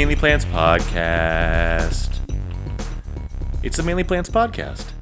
Mainly 0.00 0.16
Plants 0.16 0.46
Podcast. 0.46 2.20
It's 3.62 3.76
the 3.76 3.82
Mainly 3.82 4.02
Plants 4.02 4.30
Podcast. 4.30 4.92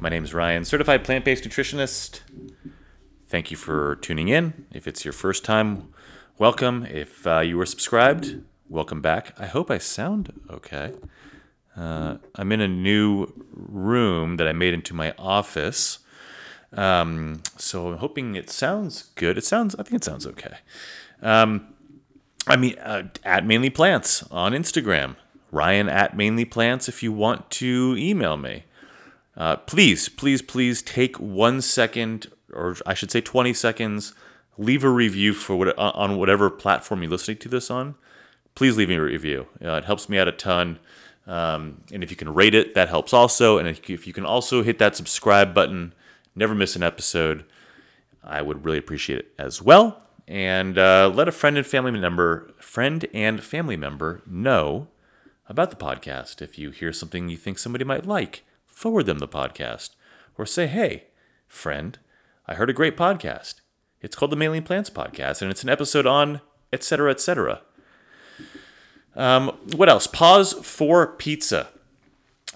My 0.00 0.08
name 0.08 0.24
is 0.24 0.32
Ryan, 0.32 0.64
certified 0.64 1.04
plant 1.04 1.26
based 1.26 1.44
nutritionist. 1.44 2.20
Thank 3.26 3.50
you 3.50 3.58
for 3.58 3.96
tuning 3.96 4.28
in. 4.28 4.64
If 4.72 4.88
it's 4.88 5.04
your 5.04 5.12
first 5.12 5.44
time, 5.44 5.92
welcome. 6.38 6.86
If 6.86 7.26
uh, 7.26 7.40
you 7.40 7.58
were 7.58 7.66
subscribed, 7.66 8.40
welcome 8.66 9.02
back. 9.02 9.38
I 9.38 9.44
hope 9.44 9.70
I 9.70 9.76
sound 9.76 10.32
okay. 10.48 10.94
Uh, 11.76 12.16
I'm 12.34 12.50
in 12.50 12.62
a 12.62 12.66
new 12.68 13.26
room 13.52 14.38
that 14.38 14.48
I 14.48 14.52
made 14.52 14.72
into 14.72 14.94
my 14.94 15.12
office. 15.18 15.98
Um, 16.72 17.42
so 17.58 17.88
I'm 17.88 17.98
hoping 17.98 18.36
it 18.36 18.48
sounds 18.48 19.10
good. 19.16 19.36
It 19.36 19.44
sounds, 19.44 19.74
I 19.74 19.82
think 19.82 19.96
it 19.96 20.04
sounds 20.04 20.26
okay. 20.26 20.54
Um, 21.20 21.74
I 22.48 22.56
mean, 22.56 22.78
uh, 22.78 23.08
at 23.24 23.46
Mainly 23.46 23.70
Plants 23.70 24.22
on 24.30 24.52
Instagram. 24.52 25.16
Ryan 25.50 25.88
at 25.88 26.16
Mainly 26.16 26.44
Plants 26.44 26.88
if 26.88 27.02
you 27.02 27.12
want 27.12 27.50
to 27.52 27.94
email 27.98 28.36
me. 28.36 28.64
Uh, 29.36 29.56
please, 29.56 30.08
please, 30.08 30.42
please 30.42 30.82
take 30.82 31.18
one 31.18 31.60
second, 31.60 32.26
or 32.52 32.76
I 32.84 32.94
should 32.94 33.10
say 33.10 33.20
20 33.20 33.54
seconds, 33.54 34.14
leave 34.56 34.82
a 34.82 34.90
review 34.90 35.32
for 35.32 35.56
what, 35.56 35.78
on 35.78 36.16
whatever 36.16 36.50
platform 36.50 37.02
you're 37.02 37.12
listening 37.12 37.36
to 37.38 37.48
this 37.48 37.70
on. 37.70 37.94
Please 38.54 38.76
leave 38.76 38.88
me 38.88 38.96
a 38.96 39.02
review. 39.02 39.46
Uh, 39.64 39.74
it 39.74 39.84
helps 39.84 40.08
me 40.08 40.18
out 40.18 40.26
a 40.26 40.32
ton. 40.32 40.78
Um, 41.26 41.82
and 41.92 42.02
if 42.02 42.10
you 42.10 42.16
can 42.16 42.32
rate 42.34 42.54
it, 42.54 42.74
that 42.74 42.88
helps 42.88 43.12
also. 43.12 43.58
And 43.58 43.68
if 43.68 44.06
you 44.06 44.12
can 44.12 44.24
also 44.24 44.62
hit 44.62 44.78
that 44.78 44.96
subscribe 44.96 45.54
button, 45.54 45.92
never 46.34 46.54
miss 46.54 46.74
an 46.74 46.82
episode, 46.82 47.44
I 48.24 48.42
would 48.42 48.64
really 48.64 48.78
appreciate 48.78 49.20
it 49.20 49.32
as 49.38 49.62
well. 49.62 50.07
And 50.28 50.76
uh, 50.76 51.10
let 51.12 51.26
a 51.26 51.32
friend 51.32 51.56
and 51.56 51.66
family 51.66 51.90
member, 51.90 52.52
friend 52.60 53.06
and 53.14 53.42
family 53.42 53.78
member, 53.78 54.20
know 54.26 54.88
about 55.48 55.70
the 55.70 55.76
podcast. 55.76 56.42
If 56.42 56.58
you 56.58 56.70
hear 56.70 56.92
something 56.92 57.30
you 57.30 57.38
think 57.38 57.58
somebody 57.58 57.84
might 57.84 58.04
like, 58.04 58.44
forward 58.66 59.06
them 59.06 59.20
the 59.20 59.26
podcast. 59.26 59.90
Or 60.36 60.44
say, 60.44 60.66
hey, 60.66 61.06
friend, 61.46 61.98
I 62.46 62.54
heard 62.54 62.68
a 62.68 62.74
great 62.74 62.96
podcast. 62.96 63.62
It's 64.02 64.14
called 64.14 64.30
the 64.30 64.36
Mainly 64.36 64.60
Plants 64.60 64.90
Podcast, 64.90 65.40
and 65.42 65.50
it's 65.50 65.64
an 65.64 65.70
episode 65.70 66.06
on 66.06 66.42
etc. 66.72 67.10
etc. 67.10 67.62
Um, 69.16 69.48
what 69.74 69.88
else? 69.88 70.06
Pause 70.06 70.54
for 70.62 71.06
Pizza. 71.06 71.68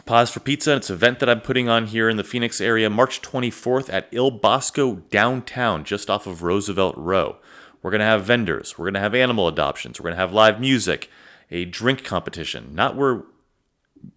Pause 0.06 0.30
for 0.30 0.40
Pizza. 0.40 0.76
It's 0.76 0.90
an 0.90 0.96
event 0.96 1.18
that 1.20 1.28
I'm 1.28 1.40
putting 1.40 1.68
on 1.68 1.86
here 1.86 2.08
in 2.08 2.16
the 2.16 2.24
Phoenix 2.24 2.60
area, 2.60 2.88
March 2.88 3.20
24th 3.22 3.92
at 3.92 4.08
Il 4.12 4.30
Bosco 4.30 4.96
downtown, 5.10 5.84
just 5.84 6.08
off 6.08 6.26
of 6.26 6.42
Roosevelt 6.42 6.94
Row. 6.96 7.36
We're 7.82 7.90
going 7.90 8.00
to 8.00 8.06
have 8.06 8.24
vendors. 8.24 8.78
We're 8.78 8.86
going 8.86 8.94
to 8.94 9.00
have 9.00 9.14
animal 9.14 9.48
adoptions. 9.48 9.98
We're 9.98 10.04
going 10.04 10.14
to 10.14 10.20
have 10.20 10.32
live 10.32 10.60
music, 10.60 11.10
a 11.50 11.64
drink 11.64 12.04
competition. 12.04 12.74
Not 12.74 12.96
where 12.96 13.22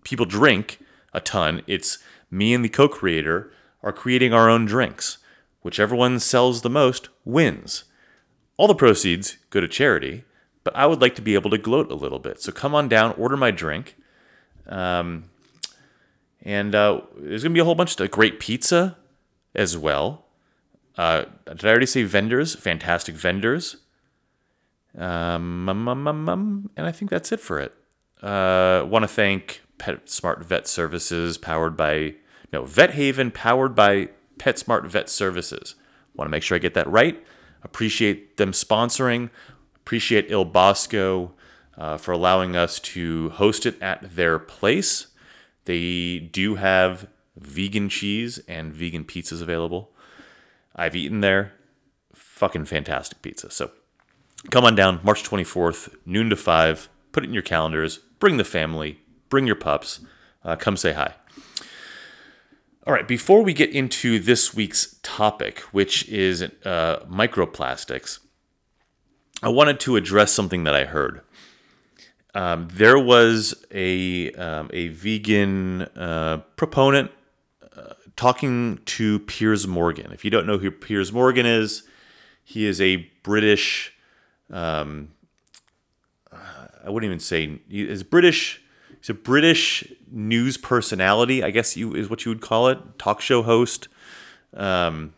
people 0.03 0.25
drink 0.25 0.79
a 1.13 1.19
ton. 1.19 1.63
It's 1.67 1.99
me 2.29 2.53
and 2.53 2.63
the 2.63 2.69
co 2.69 2.87
creator 2.87 3.51
are 3.81 3.93
creating 3.93 4.33
our 4.33 4.49
own 4.49 4.65
drinks. 4.65 5.17
Whichever 5.61 5.95
one 5.95 6.19
sells 6.19 6.61
the 6.61 6.69
most 6.69 7.09
wins. 7.23 7.85
All 8.57 8.67
the 8.67 8.75
proceeds 8.75 9.37
go 9.49 9.59
to 9.59 9.67
charity, 9.67 10.23
but 10.63 10.75
I 10.75 10.85
would 10.85 11.01
like 11.01 11.15
to 11.15 11.21
be 11.21 11.33
able 11.33 11.49
to 11.49 11.57
gloat 11.57 11.91
a 11.91 11.95
little 11.95 12.19
bit. 12.19 12.41
So 12.41 12.51
come 12.51 12.75
on 12.75 12.87
down, 12.87 13.13
order 13.17 13.35
my 13.35 13.51
drink. 13.51 13.95
Um, 14.67 15.25
and 16.43 16.75
uh, 16.75 17.01
there's 17.17 17.43
going 17.43 17.51
to 17.51 17.57
be 17.57 17.59
a 17.59 17.65
whole 17.65 17.75
bunch 17.75 17.99
of 17.99 18.11
great 18.11 18.39
pizza 18.39 18.97
as 19.55 19.77
well. 19.77 20.24
Uh, 20.97 21.25
did 21.45 21.65
I 21.65 21.69
already 21.69 21.85
say 21.85 22.03
vendors? 22.03 22.55
Fantastic 22.55 23.15
vendors. 23.15 23.77
Um, 24.97 25.67
um, 25.67 25.87
um, 25.87 26.29
um, 26.29 26.69
and 26.77 26.87
I 26.87 26.91
think 26.91 27.11
that's 27.11 27.31
it 27.31 27.39
for 27.39 27.59
it. 27.59 27.73
Uh, 28.21 28.85
Want 28.87 29.03
to 29.03 29.07
thank 29.07 29.61
PetSmart 29.77 30.43
Vet 30.43 30.67
Services, 30.67 31.37
powered 31.37 31.75
by 31.75 32.15
no 32.53 32.63
Vet 32.63 32.91
Haven, 32.91 33.31
powered 33.31 33.75
by 33.75 34.09
PetSmart 34.37 34.85
Vet 34.87 35.09
Services. 35.09 35.75
Want 36.15 36.27
to 36.27 36.31
make 36.31 36.43
sure 36.43 36.55
I 36.55 36.59
get 36.59 36.73
that 36.75 36.89
right. 36.89 37.21
Appreciate 37.63 38.37
them 38.37 38.51
sponsoring. 38.51 39.29
Appreciate 39.75 40.31
Il 40.31 40.45
Bosco 40.45 41.33
uh, 41.77 41.97
for 41.97 42.11
allowing 42.11 42.55
us 42.55 42.79
to 42.79 43.29
host 43.31 43.65
it 43.65 43.81
at 43.81 44.15
their 44.15 44.39
place. 44.39 45.07
They 45.65 46.19
do 46.19 46.55
have 46.55 47.07
vegan 47.35 47.89
cheese 47.89 48.39
and 48.47 48.73
vegan 48.73 49.03
pizzas 49.03 49.41
available. 49.41 49.91
I've 50.75 50.95
eaten 50.95 51.21
there. 51.21 51.53
Fucking 52.13 52.65
fantastic 52.65 53.21
pizza. 53.21 53.49
So 53.49 53.71
come 54.51 54.65
on 54.65 54.75
down 54.75 54.99
March 55.03 55.23
24th, 55.23 55.95
noon 56.05 56.29
to 56.29 56.35
5. 56.35 56.89
Put 57.11 57.23
it 57.23 57.27
in 57.27 57.33
your 57.33 57.43
calendars. 57.43 57.99
Bring 58.19 58.37
the 58.37 58.43
family. 58.43 58.99
Bring 59.29 59.47
your 59.47 59.55
pups. 59.55 60.01
Uh, 60.43 60.55
come 60.55 60.77
say 60.77 60.93
hi. 60.93 61.15
All 62.85 62.93
right, 62.93 63.07
before 63.07 63.41
we 63.41 63.53
get 63.53 63.71
into 63.71 64.19
this 64.19 64.53
week's 64.53 64.99
topic, 65.01 65.59
which 65.71 66.07
is 66.07 66.43
uh, 66.43 66.99
microplastics, 67.09 68.19
I 69.41 69.49
wanted 69.49 69.79
to 69.81 69.95
address 69.95 70.31
something 70.31 70.65
that 70.65 70.75
I 70.75 70.85
heard. 70.85 71.21
Um, 72.35 72.67
there 72.71 72.99
was 72.99 73.65
a, 73.71 74.31
um, 74.33 74.69
a 74.71 74.89
vegan 74.89 75.83
uh, 75.83 76.43
proponent 76.57 77.09
talking 78.15 78.79
to 78.85 79.19
Piers 79.19 79.67
Morgan. 79.67 80.11
If 80.11 80.23
you 80.23 80.31
don't 80.31 80.47
know 80.47 80.57
who 80.57 80.71
Piers 80.71 81.11
Morgan 81.11 81.45
is, 81.45 81.83
he 82.43 82.65
is 82.65 82.79
a 82.79 82.97
British. 83.23 83.93
Um, 84.51 85.09
I 86.31 86.89
wouldn't 86.89 87.09
even 87.09 87.19
say 87.19 87.59
he 87.67 87.87
is 87.87 88.03
British. 88.03 88.61
He's 88.99 89.09
a 89.09 89.13
British 89.13 89.91
news 90.09 90.57
personality, 90.57 91.43
I 91.43 91.51
guess 91.51 91.75
you 91.75 91.93
is 91.95 92.09
what 92.09 92.25
you 92.25 92.29
would 92.29 92.41
call 92.41 92.67
it, 92.67 92.99
talk 92.99 93.21
show 93.21 93.41
host. 93.43 93.87
Um, 94.53 95.13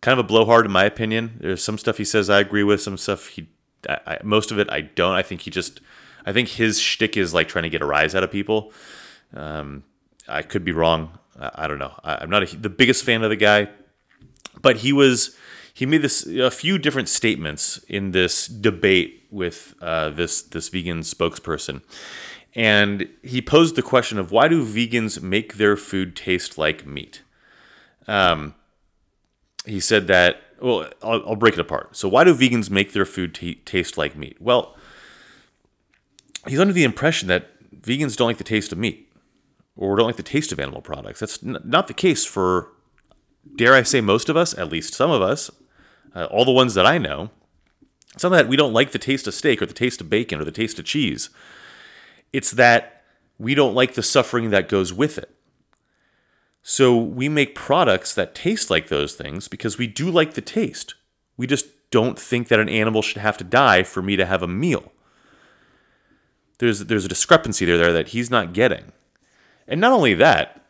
kind 0.00 0.18
of 0.18 0.24
a 0.24 0.28
blowhard 0.28 0.64
in 0.64 0.72
my 0.72 0.84
opinion. 0.84 1.38
There's 1.40 1.62
some 1.62 1.78
stuff 1.78 1.98
he 1.98 2.04
says 2.04 2.30
I 2.30 2.40
agree 2.40 2.62
with, 2.62 2.80
some 2.80 2.96
stuff 2.96 3.28
he, 3.28 3.48
I, 3.88 3.98
I, 4.06 4.18
most 4.22 4.50
of 4.50 4.58
it 4.58 4.70
I 4.70 4.82
don't. 4.82 5.14
I 5.14 5.22
think 5.22 5.42
he 5.42 5.50
just, 5.50 5.80
I 6.24 6.32
think 6.32 6.48
his 6.48 6.80
shtick 6.80 7.16
is 7.16 7.34
like 7.34 7.48
trying 7.48 7.64
to 7.64 7.70
get 7.70 7.82
a 7.82 7.86
rise 7.86 8.14
out 8.14 8.24
of 8.24 8.30
people. 8.30 8.72
Um, 9.34 9.84
I 10.28 10.42
could 10.42 10.64
be 10.64 10.72
wrong. 10.72 11.18
I 11.40 11.66
don't 11.66 11.78
know. 11.78 11.94
I, 12.04 12.22
am 12.22 12.30
not 12.30 12.42
a, 12.42 12.56
the 12.56 12.68
biggest 12.68 13.04
fan 13.04 13.22
of 13.22 13.30
the 13.30 13.36
guy, 13.36 13.68
but 14.60 14.78
he 14.78 14.92
was 14.92 15.36
he 15.72 15.86
made 15.86 16.02
this 16.02 16.26
a 16.26 16.50
few 16.50 16.78
different 16.78 17.08
statements 17.08 17.78
in 17.88 18.10
this 18.10 18.46
debate 18.46 19.26
with 19.30 19.74
uh, 19.80 20.10
this 20.10 20.42
this 20.42 20.68
vegan 20.68 21.00
spokesperson, 21.00 21.82
and 22.54 23.08
he 23.22 23.40
posed 23.40 23.76
the 23.76 23.82
question 23.82 24.18
of 24.18 24.30
why 24.30 24.48
do 24.48 24.64
vegans 24.64 25.22
make 25.22 25.54
their 25.54 25.76
food 25.76 26.14
taste 26.14 26.58
like 26.58 26.86
meat? 26.86 27.22
Um, 28.06 28.54
he 29.64 29.80
said 29.80 30.06
that. 30.08 30.42
Well, 30.60 30.90
I'll, 31.02 31.22
I'll 31.26 31.36
break 31.36 31.54
it 31.54 31.60
apart. 31.60 31.96
So, 31.96 32.06
why 32.06 32.24
do 32.24 32.34
vegans 32.34 32.68
make 32.68 32.92
their 32.92 33.06
food 33.06 33.34
t- 33.34 33.54
taste 33.54 33.96
like 33.96 34.14
meat? 34.14 34.36
Well, 34.38 34.76
he's 36.46 36.60
under 36.60 36.74
the 36.74 36.84
impression 36.84 37.28
that 37.28 37.48
vegans 37.80 38.14
don't 38.14 38.26
like 38.26 38.36
the 38.36 38.44
taste 38.44 38.70
of 38.70 38.76
meat 38.76 39.09
or 39.80 39.96
don't 39.96 40.06
like 40.06 40.16
the 40.16 40.22
taste 40.22 40.52
of 40.52 40.60
animal 40.60 40.82
products. 40.82 41.20
That's 41.20 41.42
n- 41.42 41.58
not 41.64 41.88
the 41.88 41.94
case 41.94 42.24
for, 42.24 42.68
dare 43.56 43.74
I 43.74 43.82
say, 43.82 44.00
most 44.00 44.28
of 44.28 44.36
us, 44.36 44.56
at 44.56 44.70
least 44.70 44.94
some 44.94 45.10
of 45.10 45.22
us, 45.22 45.50
uh, 46.14 46.26
all 46.26 46.44
the 46.44 46.52
ones 46.52 46.74
that 46.74 46.86
I 46.86 46.98
know. 46.98 47.30
It's 48.12 48.22
not 48.22 48.30
that 48.30 48.48
we 48.48 48.56
don't 48.56 48.74
like 48.74 48.92
the 48.92 48.98
taste 48.98 49.26
of 49.26 49.34
steak 49.34 49.62
or 49.62 49.66
the 49.66 49.72
taste 49.72 50.00
of 50.00 50.10
bacon 50.10 50.40
or 50.40 50.44
the 50.44 50.52
taste 50.52 50.78
of 50.78 50.84
cheese. 50.84 51.30
It's 52.32 52.50
that 52.52 53.04
we 53.38 53.54
don't 53.54 53.74
like 53.74 53.94
the 53.94 54.02
suffering 54.02 54.50
that 54.50 54.68
goes 54.68 54.92
with 54.92 55.16
it. 55.16 55.34
So 56.62 56.94
we 56.96 57.30
make 57.30 57.54
products 57.54 58.14
that 58.14 58.34
taste 58.34 58.68
like 58.68 58.88
those 58.88 59.14
things 59.14 59.48
because 59.48 59.78
we 59.78 59.86
do 59.86 60.10
like 60.10 60.34
the 60.34 60.42
taste. 60.42 60.94
We 61.38 61.46
just 61.46 61.66
don't 61.90 62.18
think 62.18 62.48
that 62.48 62.60
an 62.60 62.68
animal 62.68 63.00
should 63.00 63.22
have 63.22 63.38
to 63.38 63.44
die 63.44 63.82
for 63.82 64.02
me 64.02 64.16
to 64.16 64.26
have 64.26 64.42
a 64.42 64.46
meal. 64.46 64.92
There's, 66.58 66.80
there's 66.80 67.06
a 67.06 67.08
discrepancy 67.08 67.64
there, 67.64 67.78
there 67.78 67.94
that 67.94 68.08
he's 68.08 68.30
not 68.30 68.52
getting. 68.52 68.92
And 69.70 69.80
not 69.80 69.92
only 69.92 70.14
that, 70.14 70.60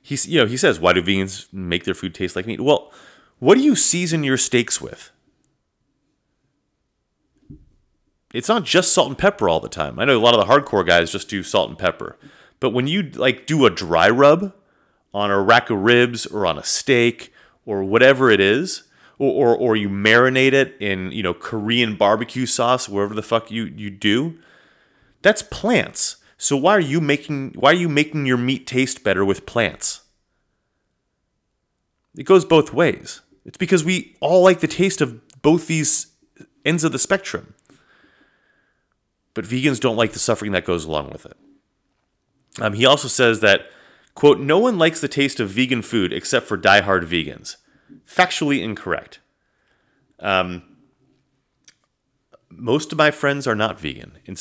he's 0.00 0.28
you 0.28 0.38
know 0.38 0.46
he 0.46 0.56
says, 0.56 0.78
why 0.78 0.92
do 0.92 1.02
vegans 1.02 1.52
make 1.52 1.84
their 1.84 1.94
food 1.94 2.14
taste 2.14 2.36
like 2.36 2.46
meat? 2.46 2.60
Well, 2.60 2.92
what 3.38 3.56
do 3.56 3.62
you 3.62 3.74
season 3.74 4.22
your 4.22 4.36
steaks 4.36 4.80
with? 4.80 5.10
It's 8.32 8.48
not 8.48 8.64
just 8.64 8.92
salt 8.92 9.08
and 9.08 9.18
pepper 9.18 9.48
all 9.48 9.58
the 9.58 9.68
time. 9.68 9.98
I 9.98 10.04
know 10.04 10.16
a 10.16 10.20
lot 10.20 10.38
of 10.38 10.46
the 10.46 10.52
hardcore 10.52 10.86
guys 10.86 11.10
just 11.10 11.28
do 11.28 11.42
salt 11.42 11.70
and 11.70 11.78
pepper. 11.78 12.16
But 12.60 12.70
when 12.70 12.86
you 12.86 13.02
like 13.02 13.46
do 13.46 13.66
a 13.66 13.70
dry 13.70 14.08
rub 14.08 14.52
on 15.12 15.30
a 15.30 15.40
rack 15.40 15.70
of 15.70 15.78
ribs 15.78 16.26
or 16.26 16.46
on 16.46 16.58
a 16.58 16.62
steak 16.62 17.32
or 17.64 17.82
whatever 17.82 18.30
it 18.30 18.38
is, 18.38 18.84
or, 19.18 19.54
or, 19.54 19.56
or 19.56 19.76
you 19.76 19.88
marinate 19.88 20.52
it 20.52 20.76
in 20.78 21.10
you 21.10 21.22
know 21.22 21.34
Korean 21.34 21.96
barbecue 21.96 22.46
sauce, 22.46 22.88
wherever 22.88 23.14
the 23.14 23.22
fuck 23.22 23.50
you, 23.50 23.64
you 23.64 23.90
do, 23.90 24.38
that's 25.22 25.42
plants. 25.42 26.16
So 26.40 26.56
why 26.56 26.72
are 26.72 26.80
you 26.80 27.02
making 27.02 27.52
why 27.54 27.70
are 27.70 27.74
you 27.74 27.88
making 27.90 28.24
your 28.24 28.38
meat 28.38 28.66
taste 28.66 29.04
better 29.04 29.26
with 29.26 29.44
plants? 29.44 30.00
It 32.16 32.22
goes 32.22 32.46
both 32.46 32.72
ways. 32.72 33.20
It's 33.44 33.58
because 33.58 33.84
we 33.84 34.16
all 34.20 34.42
like 34.42 34.60
the 34.60 34.66
taste 34.66 35.02
of 35.02 35.20
both 35.42 35.66
these 35.66 36.06
ends 36.64 36.82
of 36.82 36.92
the 36.92 36.98
spectrum. 36.98 37.52
But 39.34 39.44
vegans 39.44 39.80
don't 39.80 39.98
like 39.98 40.12
the 40.12 40.18
suffering 40.18 40.52
that 40.52 40.64
goes 40.64 40.86
along 40.86 41.10
with 41.10 41.26
it. 41.26 41.36
Um, 42.58 42.72
he 42.72 42.86
also 42.86 43.06
says 43.06 43.40
that, 43.40 43.66
quote, 44.14 44.40
no 44.40 44.58
one 44.58 44.78
likes 44.78 45.02
the 45.02 45.08
taste 45.08 45.40
of 45.40 45.50
vegan 45.50 45.82
food 45.82 46.10
except 46.10 46.46
for 46.46 46.56
diehard 46.56 47.04
vegans. 47.04 47.56
Factually 48.06 48.62
incorrect. 48.62 49.20
Um, 50.18 50.62
most 52.50 52.92
of 52.92 52.98
my 52.98 53.10
friends 53.10 53.46
are 53.46 53.54
not 53.54 53.78
vegan. 53.78 54.18
In, 54.26 54.36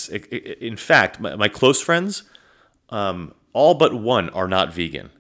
in 0.60 0.78
fact, 0.78 1.20
my, 1.20 1.36
my 1.36 1.48
close 1.48 1.82
friends, 1.82 2.24
um, 2.90 3.34
all 3.54 3.76
but 3.76 3.94
one 3.94 4.30
are 4.32 4.48
not 4.48 4.74
vegan. 4.74 5.12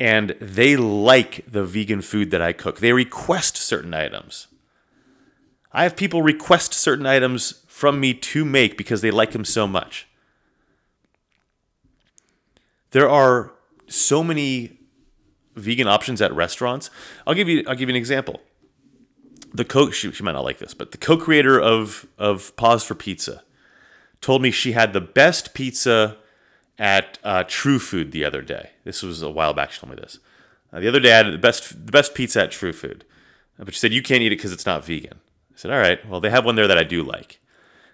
And 0.00 0.30
they 0.40 0.76
like 0.76 1.44
the 1.46 1.64
vegan 1.64 2.02
food 2.02 2.30
that 2.30 2.42
I 2.42 2.52
cook. 2.52 2.80
They 2.80 2.92
request 2.92 3.56
certain 3.56 3.94
items. 3.94 4.48
I 5.72 5.82
have 5.82 5.96
people 5.96 6.22
request 6.22 6.72
certain 6.72 7.06
items 7.06 7.64
from 7.66 7.98
me 8.00 8.14
to 8.14 8.44
make 8.44 8.76
because 8.76 9.00
they 9.00 9.10
like 9.10 9.32
them 9.32 9.44
so 9.44 9.66
much. 9.66 10.06
There 12.92 13.08
are 13.08 13.52
so 13.88 14.22
many 14.22 14.78
vegan 15.56 15.88
options 15.88 16.22
at 16.22 16.32
restaurants. 16.32 16.90
I'll 17.26 17.34
give 17.34 17.48
you 17.48 17.64
I'll 17.66 17.74
give 17.74 17.88
you 17.88 17.94
an 17.94 17.98
example. 17.98 18.40
The 19.54 19.64
co 19.64 19.90
she, 19.90 20.10
she 20.12 20.22
might 20.22 20.32
not 20.32 20.44
like 20.44 20.58
this, 20.58 20.74
but 20.74 20.90
the 20.90 20.98
co-creator 20.98 21.60
of 21.60 22.06
of 22.18 22.54
Pause 22.56 22.84
for 22.84 22.94
Pizza 22.94 23.44
told 24.20 24.42
me 24.42 24.50
she 24.50 24.72
had 24.72 24.92
the 24.92 25.00
best 25.00 25.54
pizza 25.54 26.16
at 26.78 27.18
uh, 27.22 27.44
True 27.46 27.78
Food 27.78 28.10
the 28.10 28.24
other 28.24 28.42
day. 28.42 28.70
This 28.84 29.02
was 29.02 29.22
a 29.22 29.30
while 29.30 29.54
back. 29.54 29.70
She 29.70 29.80
told 29.80 29.94
me 29.94 30.00
this. 30.00 30.18
Uh, 30.72 30.80
the 30.80 30.88
other 30.88 30.98
day, 30.98 31.12
I 31.12 31.18
had 31.18 31.32
the 31.32 31.38
best 31.38 31.86
the 31.86 31.92
best 31.92 32.14
pizza 32.14 32.42
at 32.42 32.50
True 32.50 32.72
Food, 32.72 33.04
but 33.56 33.72
she 33.72 33.78
said 33.78 33.92
you 33.92 34.02
can't 34.02 34.22
eat 34.22 34.32
it 34.32 34.36
because 34.36 34.52
it's 34.52 34.66
not 34.66 34.84
vegan. 34.84 35.20
I 35.54 35.56
said, 35.56 35.70
all 35.70 35.78
right, 35.78 36.04
well, 36.08 36.20
they 36.20 36.30
have 36.30 36.44
one 36.44 36.56
there 36.56 36.66
that 36.66 36.78
I 36.78 36.82
do 36.82 37.02
like. 37.04 37.38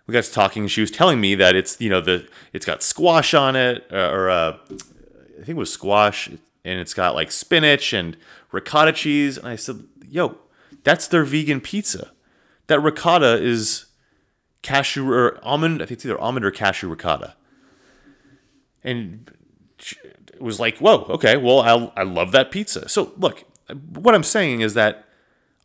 We 0.07 0.13
got 0.13 0.25
talking, 0.25 0.67
she 0.67 0.81
was 0.81 0.91
telling 0.91 1.21
me 1.21 1.35
that 1.35 1.55
it's, 1.55 1.81
you 1.81 1.91
know, 1.91 2.01
the 2.01 2.27
it's 2.53 2.65
got 2.65 2.83
squash 2.83 3.35
on 3.35 3.55
it, 3.55 3.87
or, 3.91 3.99
uh, 3.99 4.11
or 4.11 4.31
uh, 4.31 4.59
I 4.71 5.37
think 5.37 5.51
it 5.51 5.57
was 5.57 5.73
squash, 5.73 6.29
and 6.29 6.41
it's 6.65 6.95
got 6.95 7.15
like 7.15 7.31
spinach 7.31 7.93
and 7.93 8.17
ricotta 8.51 8.93
cheese. 8.93 9.37
And 9.37 9.47
I 9.47 9.57
said, 9.57 9.85
yo, 10.09 10.39
that's 10.85 11.07
their 11.09 11.25
vegan 11.25 11.61
pizza. 11.61 12.13
That 12.67 12.81
ricotta 12.81 13.43
is 13.43 13.87
cashew 14.63 15.11
or 15.11 15.39
almond, 15.43 15.83
I 15.83 15.87
think 15.87 15.93
it's 15.99 16.07
either 16.07 16.21
almond 16.21 16.45
or 16.45 16.51
cashew 16.51 16.89
ricotta. 16.89 17.35
And 18.83 19.31
it 19.79 20.41
was 20.41 20.61
like, 20.61 20.79
whoa, 20.79 21.05
okay, 21.11 21.37
well, 21.37 21.61
I, 21.61 22.01
I 22.01 22.03
love 22.03 22.33
that 22.33 22.51
pizza. 22.51 22.89
So, 22.89 23.13
look, 23.17 23.45
what 23.95 24.15
I'm 24.15 24.23
saying 24.23 24.61
is 24.61 24.75
that 24.75 25.05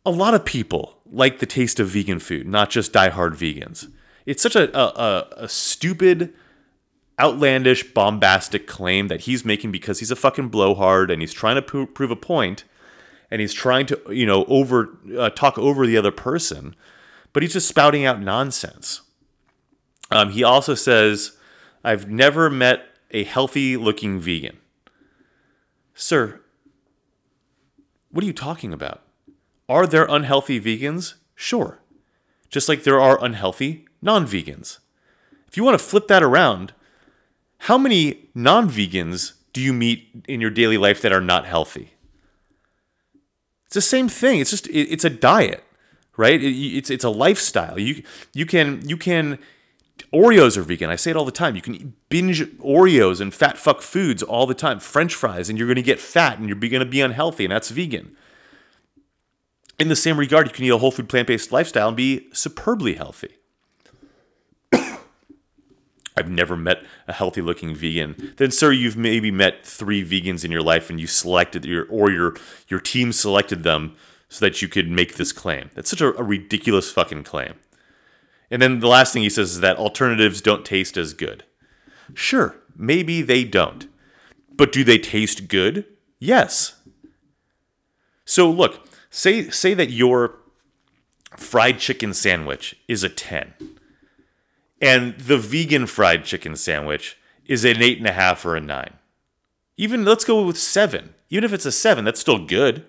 a 0.04 0.10
lot 0.10 0.34
of 0.34 0.44
people 0.44 0.98
like 1.10 1.38
the 1.38 1.46
taste 1.46 1.80
of 1.80 1.88
vegan 1.88 2.18
food, 2.18 2.46
not 2.46 2.70
just 2.70 2.92
diehard 2.92 3.32
vegans. 3.32 3.90
It's 4.24 4.42
such 4.42 4.56
a, 4.56 4.76
a, 4.76 5.28
a 5.44 5.48
stupid, 5.48 6.34
outlandish, 7.20 7.94
bombastic 7.94 8.66
claim 8.66 9.08
that 9.08 9.22
he's 9.22 9.44
making 9.44 9.72
because 9.72 10.00
he's 10.00 10.10
a 10.10 10.16
fucking 10.16 10.48
blowhard 10.48 11.10
and 11.10 11.22
he's 11.22 11.32
trying 11.32 11.56
to 11.56 11.62
pro- 11.62 11.86
prove 11.86 12.10
a 12.10 12.16
point 12.16 12.64
and 13.30 13.40
he's 13.40 13.52
trying 13.52 13.86
to, 13.86 14.00
you 14.08 14.26
know, 14.26 14.44
over 14.46 14.98
uh, 15.18 15.30
talk 15.30 15.58
over 15.58 15.86
the 15.86 15.96
other 15.96 16.12
person, 16.12 16.74
but 17.32 17.42
he's 17.42 17.52
just 17.52 17.68
spouting 17.68 18.04
out 18.04 18.20
nonsense. 18.20 19.02
Um, 20.10 20.30
he 20.30 20.44
also 20.44 20.74
says, 20.74 21.36
I've 21.82 22.08
never 22.08 22.48
met 22.48 22.86
a 23.10 23.24
healthy 23.24 23.76
looking 23.76 24.20
vegan. 24.20 24.58
Sir, 25.94 26.40
what 28.10 28.22
are 28.22 28.26
you 28.26 28.32
talking 28.32 28.72
about? 28.72 29.02
Are 29.68 29.86
there 29.86 30.06
unhealthy 30.08 30.60
vegans? 30.60 31.14
Sure. 31.34 31.80
Just 32.48 32.68
like 32.68 32.84
there 32.84 33.00
are 33.00 33.22
unhealthy 33.22 33.86
non 34.00 34.26
vegans. 34.26 34.78
If 35.48 35.56
you 35.56 35.64
want 35.64 35.78
to 35.78 35.84
flip 35.84 36.08
that 36.08 36.22
around, 36.22 36.72
how 37.58 37.76
many 37.76 38.28
non 38.34 38.68
vegans 38.68 39.32
do 39.52 39.60
you 39.60 39.72
meet 39.72 40.24
in 40.28 40.40
your 40.40 40.50
daily 40.50 40.78
life 40.78 41.02
that 41.02 41.12
are 41.12 41.20
not 41.20 41.46
healthy? 41.46 41.94
It's 43.66 43.74
the 43.74 43.80
same 43.80 44.08
thing. 44.08 44.40
It's 44.40 44.50
just 44.50 44.68
it's 44.68 45.04
a 45.04 45.10
diet, 45.10 45.64
right? 46.16 46.40
It's 46.42 46.90
it's 46.90 47.04
a 47.04 47.10
lifestyle. 47.10 47.78
You 47.78 48.02
you 48.32 48.46
can 48.46 48.88
you 48.88 48.96
can 48.96 49.38
Oreos 50.12 50.56
are 50.56 50.62
vegan. 50.62 50.90
I 50.90 50.96
say 50.96 51.10
it 51.10 51.16
all 51.16 51.24
the 51.24 51.32
time. 51.32 51.56
You 51.56 51.62
can 51.62 51.94
binge 52.08 52.42
Oreos 52.58 53.20
and 53.20 53.34
fat 53.34 53.58
fuck 53.58 53.82
foods 53.82 54.22
all 54.22 54.46
the 54.46 54.54
time. 54.54 54.78
French 54.78 55.14
fries, 55.14 55.48
and 55.48 55.58
you're 55.58 55.66
going 55.66 55.76
to 55.76 55.82
get 55.82 56.00
fat 56.00 56.38
and 56.38 56.48
you're 56.48 56.56
going 56.56 56.80
to 56.80 56.84
be 56.84 57.00
unhealthy, 57.00 57.44
and 57.44 57.52
that's 57.52 57.70
vegan. 57.70 58.16
In 59.78 59.88
the 59.88 59.96
same 59.96 60.18
regard, 60.18 60.46
you 60.46 60.52
can 60.52 60.64
eat 60.64 60.70
a 60.70 60.78
whole 60.78 60.90
food 60.90 61.08
plant 61.08 61.28
based 61.28 61.52
lifestyle 61.52 61.88
and 61.88 61.96
be 61.96 62.28
superbly 62.32 62.94
healthy. 62.94 63.36
I've 66.16 66.30
never 66.30 66.56
met 66.56 66.82
a 67.06 67.12
healthy 67.12 67.42
looking 67.42 67.74
vegan. 67.74 68.32
Then, 68.38 68.50
sir, 68.50 68.72
you've 68.72 68.96
maybe 68.96 69.30
met 69.30 69.66
three 69.66 70.02
vegans 70.02 70.44
in 70.44 70.50
your 70.50 70.62
life 70.62 70.88
and 70.88 70.98
you 70.98 71.06
selected 71.06 71.64
your, 71.66 71.86
or 71.90 72.10
your, 72.10 72.36
your 72.68 72.80
team 72.80 73.12
selected 73.12 73.62
them 73.62 73.96
so 74.28 74.44
that 74.44 74.62
you 74.62 74.68
could 74.68 74.90
make 74.90 75.16
this 75.16 75.32
claim. 75.32 75.70
That's 75.74 75.90
such 75.90 76.00
a, 76.00 76.16
a 76.16 76.22
ridiculous 76.22 76.90
fucking 76.90 77.24
claim. 77.24 77.54
And 78.50 78.62
then 78.62 78.80
the 78.80 78.88
last 78.88 79.12
thing 79.12 79.22
he 79.22 79.30
says 79.30 79.52
is 79.52 79.60
that 79.60 79.76
alternatives 79.76 80.40
don't 80.40 80.64
taste 80.64 80.96
as 80.96 81.12
good. 81.12 81.44
Sure, 82.14 82.56
maybe 82.74 83.20
they 83.20 83.44
don't. 83.44 83.86
But 84.54 84.72
do 84.72 84.84
they 84.84 84.98
taste 84.98 85.48
good? 85.48 85.84
Yes. 86.18 86.80
So 88.24 88.50
look, 88.50 88.88
say 89.10 89.50
say 89.50 89.74
that 89.74 89.90
your 89.90 90.38
fried 91.36 91.78
chicken 91.78 92.14
sandwich 92.14 92.76
is 92.88 93.04
a 93.04 93.08
10 93.08 93.54
and 94.80 95.18
the 95.18 95.38
vegan 95.38 95.86
fried 95.86 96.24
chicken 96.24 96.56
sandwich 96.56 97.16
is 97.46 97.64
an 97.64 97.82
eight 97.82 97.98
and 97.98 98.06
a 98.06 98.12
half 98.12 98.44
or 98.44 98.56
a 98.56 98.60
nine 98.60 98.94
even 99.76 100.04
let's 100.04 100.24
go 100.24 100.42
with 100.42 100.58
seven 100.58 101.14
even 101.30 101.44
if 101.44 101.52
it's 101.52 101.66
a 101.66 101.72
seven 101.72 102.04
that's 102.04 102.20
still 102.20 102.44
good 102.44 102.84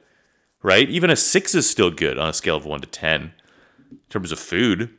right 0.62 0.89
even 0.89 1.10
a 1.10 1.16
six 1.16 1.56
is 1.56 1.69
still 1.69 1.92
good 1.92 2.18
on 2.18 2.30
a 2.30 2.34
scale 2.34 2.57
of 2.57 2.66
one 2.66 2.81
to 2.81 2.88
ten 2.88 3.34
in 3.92 3.98
terms 4.10 4.31
of 4.31 4.39
food 4.39 4.90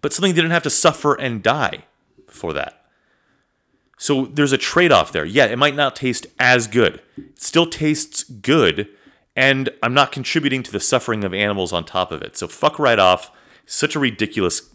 but 0.00 0.12
something 0.12 0.34
didn't 0.34 0.50
have 0.50 0.62
to 0.62 0.70
suffer 0.70 1.14
and 1.14 1.42
die 1.42 1.84
for 2.26 2.52
that 2.52 2.84
so 3.96 4.26
there's 4.26 4.52
a 4.52 4.58
trade-off 4.58 5.12
there 5.12 5.24
yeah 5.24 5.46
it 5.46 5.58
might 5.58 5.74
not 5.74 5.96
taste 5.96 6.26
as 6.38 6.66
good 6.66 7.00
it 7.16 7.40
still 7.40 7.66
tastes 7.66 8.22
good 8.22 8.88
and 9.38 9.70
I'm 9.84 9.94
not 9.94 10.10
contributing 10.10 10.64
to 10.64 10.72
the 10.72 10.80
suffering 10.80 11.22
of 11.22 11.32
animals 11.32 11.72
on 11.72 11.84
top 11.84 12.10
of 12.10 12.22
it. 12.22 12.36
So 12.36 12.48
fuck 12.48 12.76
right 12.80 12.98
off. 12.98 13.30
Such 13.66 13.94
a 13.94 14.00
ridiculous. 14.00 14.68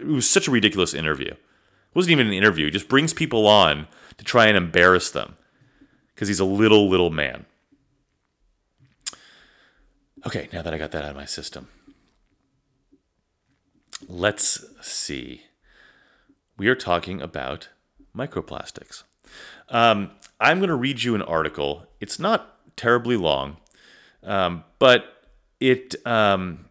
It 0.00 0.06
was 0.06 0.28
such 0.28 0.48
a 0.48 0.50
ridiculous 0.50 0.94
interview. 0.94 1.30
It 1.30 1.94
wasn't 1.94 2.12
even 2.12 2.26
an 2.26 2.32
interview. 2.32 2.66
He 2.66 2.70
just 2.70 2.88
brings 2.88 3.12
people 3.12 3.46
on 3.46 3.88
to 4.16 4.24
try 4.24 4.46
and 4.46 4.56
embarrass 4.56 5.10
them 5.10 5.36
because 6.14 6.28
he's 6.28 6.40
a 6.40 6.44
little 6.44 6.88
little 6.88 7.10
man. 7.10 7.46
Okay, 10.26 10.48
now 10.52 10.62
that 10.62 10.74
I 10.74 10.78
got 10.78 10.90
that 10.90 11.04
out 11.04 11.10
of 11.10 11.16
my 11.16 11.24
system, 11.24 11.68
let's 14.06 14.64
see. 14.82 15.42
We 16.56 16.68
are 16.68 16.74
talking 16.74 17.22
about 17.22 17.68
microplastics. 18.14 19.04
Um, 19.70 20.10
I'm 20.38 20.58
going 20.58 20.68
to 20.68 20.74
read 20.74 21.02
you 21.02 21.14
an 21.14 21.22
article. 21.22 21.86
It's 22.00 22.18
not 22.18 22.76
terribly 22.76 23.16
long. 23.16 23.56
Um, 24.22 24.64
but 24.78 25.04
it 25.60 25.94
um, 26.06 26.66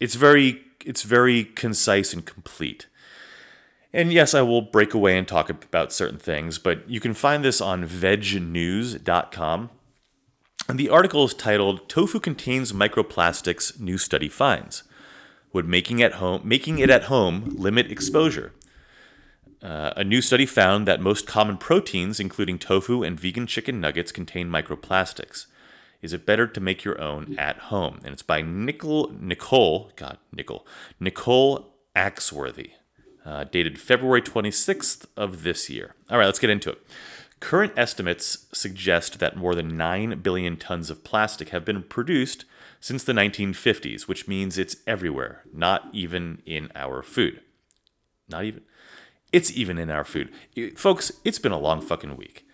it's 0.00 0.14
very 0.14 0.62
it's 0.84 1.02
very 1.02 1.44
concise 1.44 2.12
and 2.12 2.24
complete. 2.24 2.86
And 3.92 4.12
yes, 4.12 4.34
I 4.34 4.42
will 4.42 4.62
break 4.62 4.92
away 4.92 5.16
and 5.16 5.26
talk 5.26 5.48
about 5.48 5.92
certain 5.92 6.18
things, 6.18 6.58
but 6.58 6.88
you 6.90 6.98
can 6.98 7.14
find 7.14 7.44
this 7.44 7.60
on 7.60 7.86
vegnews.com. 7.86 9.70
And 10.68 10.78
the 10.78 10.88
article 10.88 11.24
is 11.24 11.34
titled 11.34 11.88
Tofu 11.88 12.18
Contains 12.18 12.72
Microplastics 12.72 13.78
New 13.78 13.98
Study 13.98 14.28
Finds. 14.28 14.82
Would 15.52 15.68
making 15.68 16.02
at 16.02 16.14
home 16.14 16.40
making 16.42 16.80
it 16.80 16.90
at 16.90 17.04
home 17.04 17.54
limit 17.56 17.90
exposure? 17.92 18.52
Uh, 19.62 19.92
a 19.96 20.04
new 20.04 20.20
study 20.20 20.44
found 20.44 20.86
that 20.86 21.00
most 21.00 21.26
common 21.26 21.56
proteins, 21.56 22.18
including 22.18 22.58
tofu 22.58 23.02
and 23.02 23.18
vegan 23.18 23.46
chicken 23.46 23.80
nuggets, 23.80 24.12
contain 24.12 24.50
microplastics. 24.50 25.46
Is 26.04 26.12
it 26.12 26.26
better 26.26 26.46
to 26.46 26.60
make 26.60 26.84
your 26.84 27.00
own 27.00 27.34
at 27.38 27.56
home? 27.56 27.98
And 28.04 28.12
it's 28.12 28.22
by 28.22 28.42
Nicole, 28.42 29.10
Nicole, 29.18 29.90
God, 29.96 30.18
Nicole, 30.34 30.66
Nicole 31.00 31.72
Axworthy, 31.96 32.72
uh, 33.24 33.44
dated 33.44 33.80
February 33.80 34.20
26th 34.20 35.06
of 35.16 35.44
this 35.44 35.70
year. 35.70 35.94
All 36.10 36.18
right, 36.18 36.26
let's 36.26 36.38
get 36.38 36.50
into 36.50 36.72
it. 36.72 36.82
Current 37.40 37.72
estimates 37.74 38.48
suggest 38.52 39.18
that 39.18 39.38
more 39.38 39.54
than 39.54 39.78
9 39.78 40.20
billion 40.20 40.58
tons 40.58 40.90
of 40.90 41.04
plastic 41.04 41.48
have 41.48 41.64
been 41.64 41.82
produced 41.82 42.44
since 42.80 43.02
the 43.02 43.14
1950s, 43.14 44.02
which 44.02 44.28
means 44.28 44.58
it's 44.58 44.76
everywhere, 44.86 45.40
not 45.54 45.88
even 45.94 46.42
in 46.44 46.70
our 46.74 47.02
food. 47.02 47.40
Not 48.28 48.44
even. 48.44 48.60
It's 49.32 49.50
even 49.56 49.78
in 49.78 49.88
our 49.88 50.04
food. 50.04 50.30
Folks, 50.76 51.12
it's 51.24 51.38
been 51.38 51.50
a 51.50 51.58
long 51.58 51.80
fucking 51.80 52.18
week. 52.18 52.46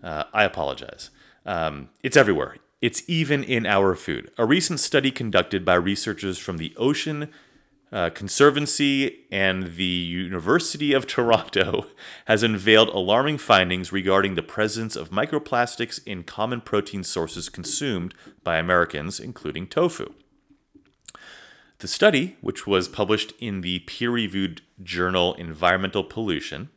Uh, 0.00 0.22
I 0.32 0.44
apologize. 0.44 1.10
Um, 1.44 1.88
it's 2.04 2.16
everywhere 2.16 2.58
it's 2.82 3.04
even 3.06 3.44
in 3.44 3.64
our 3.64 3.94
food. 3.94 4.30
A 4.36 4.44
recent 4.44 4.80
study 4.80 5.12
conducted 5.12 5.64
by 5.64 5.74
researchers 5.74 6.36
from 6.36 6.58
the 6.58 6.74
Ocean 6.76 7.28
uh, 7.92 8.10
Conservancy 8.10 9.20
and 9.30 9.76
the 9.76 9.84
University 9.84 10.92
of 10.92 11.06
Toronto 11.06 11.86
has 12.24 12.42
unveiled 12.42 12.88
alarming 12.88 13.38
findings 13.38 13.92
regarding 13.92 14.34
the 14.34 14.42
presence 14.42 14.96
of 14.96 15.10
microplastics 15.10 16.00
in 16.04 16.24
common 16.24 16.60
protein 16.60 17.04
sources 17.04 17.48
consumed 17.48 18.14
by 18.42 18.58
Americans, 18.58 19.20
including 19.20 19.68
tofu. 19.68 20.12
The 21.78 21.88
study, 21.88 22.36
which 22.40 22.66
was 22.66 22.88
published 22.88 23.32
in 23.38 23.60
the 23.60 23.80
peer 23.80 24.10
reviewed 24.10 24.62
journal 24.82 25.34
Environmental 25.34 26.02
Pollution, 26.02 26.70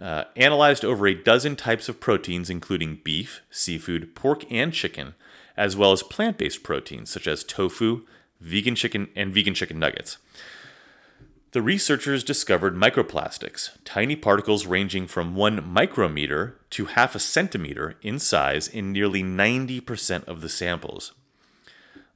uh, 0.00 0.24
analyzed 0.36 0.84
over 0.84 1.06
a 1.06 1.14
dozen 1.14 1.56
types 1.56 1.88
of 1.88 2.00
proteins, 2.00 2.50
including 2.50 3.00
beef, 3.02 3.42
seafood, 3.50 4.14
pork, 4.14 4.44
and 4.50 4.72
chicken, 4.72 5.14
as 5.56 5.76
well 5.76 5.92
as 5.92 6.02
plant 6.02 6.38
based 6.38 6.62
proteins 6.62 7.10
such 7.10 7.26
as 7.26 7.44
tofu, 7.44 8.02
vegan 8.40 8.74
chicken, 8.74 9.08
and 9.16 9.32
vegan 9.32 9.54
chicken 9.54 9.78
nuggets. 9.78 10.18
The 11.52 11.62
researchers 11.62 12.22
discovered 12.22 12.74
microplastics, 12.74 13.70
tiny 13.84 14.14
particles 14.14 14.66
ranging 14.66 15.06
from 15.06 15.34
one 15.34 15.66
micrometer 15.66 16.58
to 16.70 16.86
half 16.86 17.14
a 17.14 17.18
centimeter 17.18 17.94
in 18.02 18.18
size 18.18 18.68
in 18.68 18.92
nearly 18.92 19.22
90% 19.22 20.24
of 20.24 20.42
the 20.42 20.50
samples. 20.50 21.14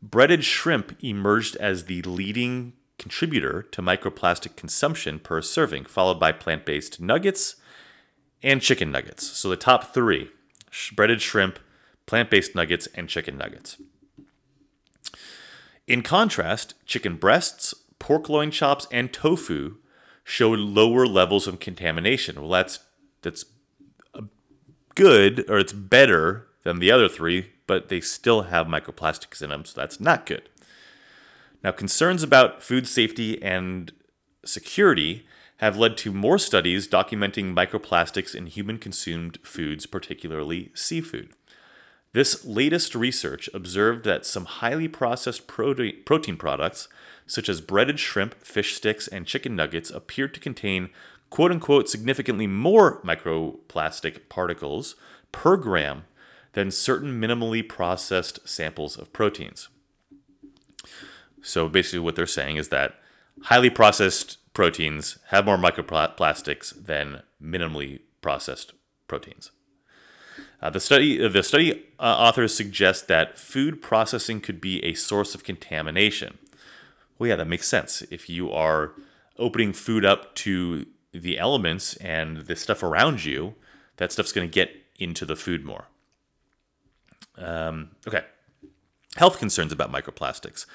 Breaded 0.03 0.45
shrimp 0.45 1.03
emerged 1.03 1.57
as 1.57 1.85
the 1.85 2.03
leading 2.03 2.75
contributor 2.99 3.63
to 3.63 3.81
microplastic 3.81 4.57
consumption 4.57 5.19
per 5.19 5.41
serving, 5.41 5.87
followed 5.87 6.21
by 6.21 6.33
plant 6.33 6.67
based 6.67 7.01
nuggets 7.01 7.57
and 8.43 8.63
chicken 8.63 8.91
nuggets. 8.91 9.27
So 9.27 9.49
the 9.49 9.57
top 9.57 9.93
three 9.93 10.31
breaded 10.95 11.21
shrimp, 11.21 11.59
plant 12.07 12.31
based 12.31 12.55
nuggets, 12.55 12.89
and 12.95 13.09
chicken 13.09 13.37
nuggets. 13.37 13.77
In 15.87 16.03
contrast, 16.03 16.75
chicken 16.87 17.17
breasts, 17.17 17.75
pork 17.99 18.29
loin 18.29 18.51
chops, 18.51 18.87
and 18.93 19.13
tofu 19.13 19.77
showed 20.23 20.59
lower 20.61 21.07
levels 21.07 21.47
of 21.47 21.61
contamination. 21.61 22.41
Well, 22.41 22.51
that's 22.51 22.81
that's 23.23 23.45
good, 24.95 25.49
or 25.51 25.59
it's 25.59 25.73
better 25.73 26.47
than 26.63 26.79
the 26.79 26.91
other 26.91 27.09
three, 27.09 27.51
but 27.67 27.89
they 27.89 28.01
still 28.01 28.43
have 28.43 28.67
microplastics 28.67 29.43
in 29.43 29.51
them, 29.51 29.65
so 29.65 29.81
that's 29.81 30.01
not 30.01 30.27
good. 30.27 30.49
Now, 31.63 31.73
concerns 31.73 32.23
about 32.23 32.63
food 32.63 32.87
safety 32.87 33.43
and 33.43 33.93
security 34.45 35.27
have 35.61 35.77
led 35.77 35.95
to 35.95 36.11
more 36.11 36.39
studies 36.39 36.89
documenting 36.89 37.55
microplastics 37.55 38.35
in 38.35 38.47
human 38.47 38.79
consumed 38.79 39.39
foods, 39.43 39.85
particularly 39.85 40.71
seafood. 40.73 41.29
This 42.15 42.47
latest 42.47 42.95
research 42.95 43.51
observed 43.53 44.05
that 44.05 44.25
some 44.25 44.47
highly 44.47 44.89
processed 44.89 45.47
protein, 45.47 46.37
products, 46.39 46.89
such 47.27 47.51
as 47.51 47.61
breaded 47.61 48.01
shrimp, 48.01 48.43
fish 48.43 48.75
sticks, 48.75 49.07
and 49.07 49.27
chicken 49.27 49.55
nuggets, 49.55 49.91
appeared 49.91 50.33
to 50.33 50.41
contain 50.41 50.89
quote 51.29 51.53
unquote 51.53 51.91
significantly 51.91 52.47
more 52.47 53.03
microplastic 53.03 54.31
particles 54.31 54.97
per 55.31 55.59
gram 55.59 56.05
than 56.55 56.71
certain 56.71 57.21
minimally 57.21 57.69
processed 57.69 58.49
samples 58.49 58.97
of 58.97 59.13
proteins. 59.13 59.69
So 61.43 61.69
basically, 61.69 62.01
what 62.01 62.17
they're 62.17 62.27
saying 62.27 62.57
is 62.57 62.71
that 62.71 62.95
highly 63.43 63.71
processed 63.71 64.39
proteins 64.61 65.19
have 65.29 65.47
more 65.47 65.57
microplastics 65.57 66.85
than 66.85 67.23
minimally 67.43 68.01
processed 68.21 68.75
proteins. 69.09 69.53
Uh, 70.61 70.69
the 70.69 70.79
study, 70.79 71.27
the 71.27 71.43
study 71.43 71.87
uh, 71.99 72.03
authors 72.03 72.55
suggest 72.55 73.09
that 73.09 73.39
food 73.39 73.81
processing 73.81 74.39
could 74.39 74.61
be 74.61 74.85
a 74.85 74.93
source 74.93 75.35
of 75.35 75.45
contamination. 75.45 76.37
Well, 77.19 77.31
yeah, 77.31 77.37
that 77.37 77.47
makes 77.47 77.69
sense. 77.69 78.03
If 78.11 78.29
you 78.29 78.53
are 78.53 78.93
opening 79.39 79.73
food 79.73 80.05
up 80.05 80.35
to 80.35 80.85
the 81.13 81.39
elements 81.39 81.97
and 81.97 82.41
the 82.41 82.55
stuff 82.55 82.83
around 82.83 83.25
you, 83.25 83.55
that 83.97 84.13
stuff's 84.13 84.31
going 84.31 84.47
to 84.47 84.55
get 84.55 84.73
into 84.99 85.25
the 85.25 85.37
food 85.37 85.65
more. 85.65 85.87
Um, 87.39 87.93
okay. 88.07 88.25
Health 89.17 89.39
concerns 89.39 89.73
about 89.73 89.91
microplastics. 89.91 90.67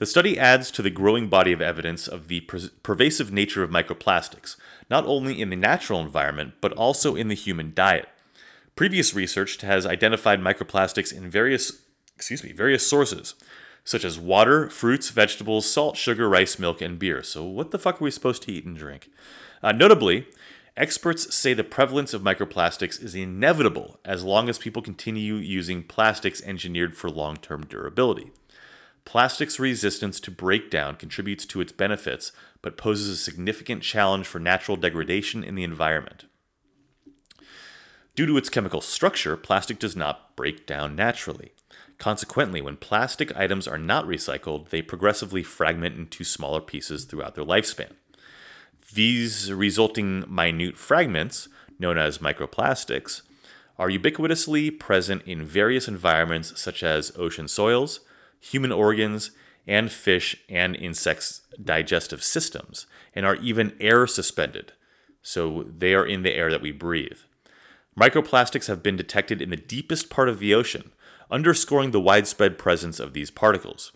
The 0.00 0.06
study 0.06 0.38
adds 0.38 0.70
to 0.70 0.80
the 0.80 0.88
growing 0.88 1.28
body 1.28 1.52
of 1.52 1.60
evidence 1.60 2.08
of 2.08 2.28
the 2.28 2.40
per- 2.40 2.70
pervasive 2.82 3.30
nature 3.30 3.62
of 3.62 3.68
microplastics, 3.68 4.56
not 4.88 5.04
only 5.04 5.38
in 5.38 5.50
the 5.50 5.56
natural 5.56 6.00
environment, 6.00 6.54
but 6.62 6.72
also 6.72 7.14
in 7.14 7.28
the 7.28 7.34
human 7.34 7.74
diet. 7.74 8.08
Previous 8.74 9.12
research 9.12 9.60
has 9.60 9.84
identified 9.84 10.40
microplastics 10.40 11.14
in 11.14 11.28
various, 11.28 11.82
excuse 12.16 12.42
me, 12.42 12.50
various 12.50 12.88
sources, 12.88 13.34
such 13.84 14.02
as 14.02 14.18
water, 14.18 14.70
fruits, 14.70 15.10
vegetables, 15.10 15.70
salt, 15.70 15.98
sugar, 15.98 16.30
rice, 16.30 16.58
milk, 16.58 16.80
and 16.80 16.98
beer. 16.98 17.22
So, 17.22 17.44
what 17.44 17.70
the 17.70 17.78
fuck 17.78 18.00
are 18.00 18.04
we 18.04 18.10
supposed 18.10 18.42
to 18.44 18.52
eat 18.52 18.64
and 18.64 18.78
drink? 18.78 19.10
Uh, 19.62 19.72
notably, 19.72 20.28
experts 20.78 21.36
say 21.36 21.52
the 21.52 21.62
prevalence 21.62 22.14
of 22.14 22.22
microplastics 22.22 23.02
is 23.02 23.14
inevitable 23.14 24.00
as 24.06 24.24
long 24.24 24.48
as 24.48 24.56
people 24.56 24.80
continue 24.80 25.34
using 25.34 25.82
plastics 25.82 26.42
engineered 26.42 26.96
for 26.96 27.10
long 27.10 27.36
term 27.36 27.66
durability. 27.66 28.32
Plastic's 29.04 29.58
resistance 29.58 30.20
to 30.20 30.30
breakdown 30.30 30.96
contributes 30.96 31.46
to 31.46 31.60
its 31.60 31.72
benefits, 31.72 32.32
but 32.62 32.76
poses 32.76 33.08
a 33.08 33.16
significant 33.16 33.82
challenge 33.82 34.26
for 34.26 34.38
natural 34.38 34.76
degradation 34.76 35.42
in 35.42 35.54
the 35.54 35.64
environment. 35.64 36.26
Due 38.14 38.26
to 38.26 38.36
its 38.36 38.50
chemical 38.50 38.80
structure, 38.80 39.36
plastic 39.36 39.78
does 39.78 39.96
not 39.96 40.36
break 40.36 40.66
down 40.66 40.94
naturally. 40.94 41.52
Consequently, 41.98 42.60
when 42.60 42.76
plastic 42.76 43.34
items 43.36 43.68
are 43.68 43.78
not 43.78 44.06
recycled, 44.06 44.70
they 44.70 44.82
progressively 44.82 45.42
fragment 45.42 45.96
into 45.96 46.24
smaller 46.24 46.60
pieces 46.60 47.04
throughout 47.04 47.34
their 47.34 47.44
lifespan. 47.44 47.92
These 48.92 49.52
resulting 49.52 50.24
minute 50.28 50.76
fragments, 50.76 51.48
known 51.78 51.96
as 51.96 52.18
microplastics, 52.18 53.22
are 53.78 53.88
ubiquitously 53.88 54.78
present 54.78 55.22
in 55.22 55.44
various 55.44 55.88
environments 55.88 56.60
such 56.60 56.82
as 56.82 57.12
ocean 57.16 57.48
soils, 57.48 58.00
human 58.40 58.72
organs, 58.72 59.30
and 59.66 59.92
fish 59.92 60.36
and 60.48 60.74
insects' 60.74 61.42
digestive 61.62 62.24
systems, 62.24 62.86
and 63.14 63.24
are 63.24 63.36
even 63.36 63.76
air 63.78 64.06
suspended. 64.06 64.72
So 65.22 65.64
they 65.64 65.94
are 65.94 66.06
in 66.06 66.22
the 66.22 66.34
air 66.34 66.50
that 66.50 66.62
we 66.62 66.72
breathe. 66.72 67.18
Microplastics 67.98 68.66
have 68.66 68.82
been 68.82 68.96
detected 68.96 69.42
in 69.42 69.50
the 69.50 69.56
deepest 69.56 70.10
part 70.10 70.28
of 70.28 70.38
the 70.38 70.54
ocean, 70.54 70.92
underscoring 71.30 71.90
the 71.90 72.00
widespread 72.00 72.58
presence 72.58 72.98
of 72.98 73.12
these 73.12 73.30
particles. 73.30 73.92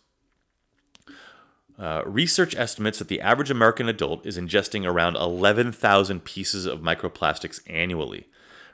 Uh, 1.77 2.03
research 2.07 2.55
estimates 2.55 2.99
that 2.99 3.09
the 3.09 3.21
average 3.21 3.51
American 3.51 3.89
adult 3.89 4.25
is 4.25 4.39
ingesting 4.39 4.87
around 4.87 5.17
11,000 5.17 6.25
pieces 6.25 6.67
of 6.67 6.81
microplastics 6.81 7.61
annually, 7.67 8.29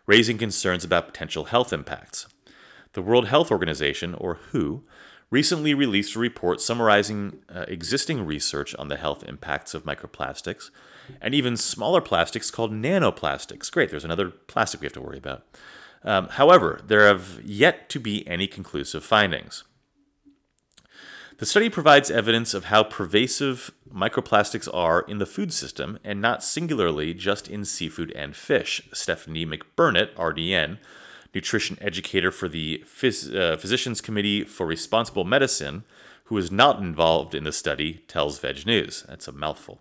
raising 0.07 0.37
concerns 0.37 0.85
about 0.85 1.07
potential 1.07 1.45
health 1.45 1.73
impacts. 1.73 2.27
The 2.93 3.03
World 3.03 3.29
Health 3.29 3.51
Organization, 3.51 4.15
or 4.15 4.35
WHO, 4.51 4.83
recently 5.31 5.75
released 5.75 6.17
a 6.17 6.19
report 6.19 6.61
summarizing 6.61 7.39
uh, 7.49 7.65
existing 7.69 8.27
research 8.27 8.75
on 8.77 8.89
the 8.89 8.97
health 8.97 9.23
impacts 9.25 9.75
of 9.75 9.85
microplastics 9.85 10.71
and 11.21 11.35
even 11.35 11.57
smaller 11.57 12.01
plastics 12.01 12.51
called 12.51 12.73
nanoplastics. 12.73 13.71
Great, 13.71 13.91
there's 13.91 14.05
another 14.05 14.31
plastic 14.31 14.81
we 14.81 14.87
have 14.87 14.93
to 14.93 15.01
worry 15.01 15.19
about. 15.19 15.45
Um, 16.03 16.29
however, 16.29 16.81
there 16.87 17.07
have 17.07 17.41
yet 17.45 17.89
to 17.91 18.01
be 18.01 18.27
any 18.27 18.47
conclusive 18.47 19.05
findings. 19.05 19.65
The 21.39 21.47
study 21.47 21.71
provides 21.71 22.11
evidence 22.11 22.53
of 22.53 22.67
how 22.67 22.83
pervasive 22.83 23.71
microplastics 23.91 24.69
are 24.75 25.01
in 25.09 25.19
the 25.19 25.27
food 25.27 25.55
system 25.55 25.99
and 26.05 26.21
not 26.21 26.45
singularly 26.45 27.15
just 27.15 27.49
in 27.49 27.65
seafood 27.65 28.13
and 28.13 28.37
fish. 28.37 28.83
Stephanie 28.93 29.47
McBurnett, 29.47 30.15
RDN, 30.17 30.79
nutrition 31.35 31.79
educator 31.81 32.31
for 32.31 32.49
the 32.49 32.85
Phys- 32.87 33.35
uh, 33.35 33.57
Physicians 33.57 34.01
Committee 34.01 34.45
for 34.45 34.67
Responsible 34.67 35.25
Medicine, 35.25 35.85
who 36.25 36.37
is 36.37 36.51
not 36.51 36.81
involved 36.81 37.35
in 37.35 37.45
the 37.45 37.53
study, 37.53 38.05
tells 38.09 38.39
Veg 38.39 38.67
News. 38.67 39.05
That's 39.09 39.29
a 39.29 39.33
mouthful. 39.33 39.81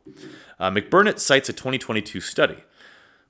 Uh, 0.60 0.72
McBurnett 0.72 1.20
cites 1.20 1.50
a 1.50 1.54
2022 1.54 2.22
study 2.22 2.64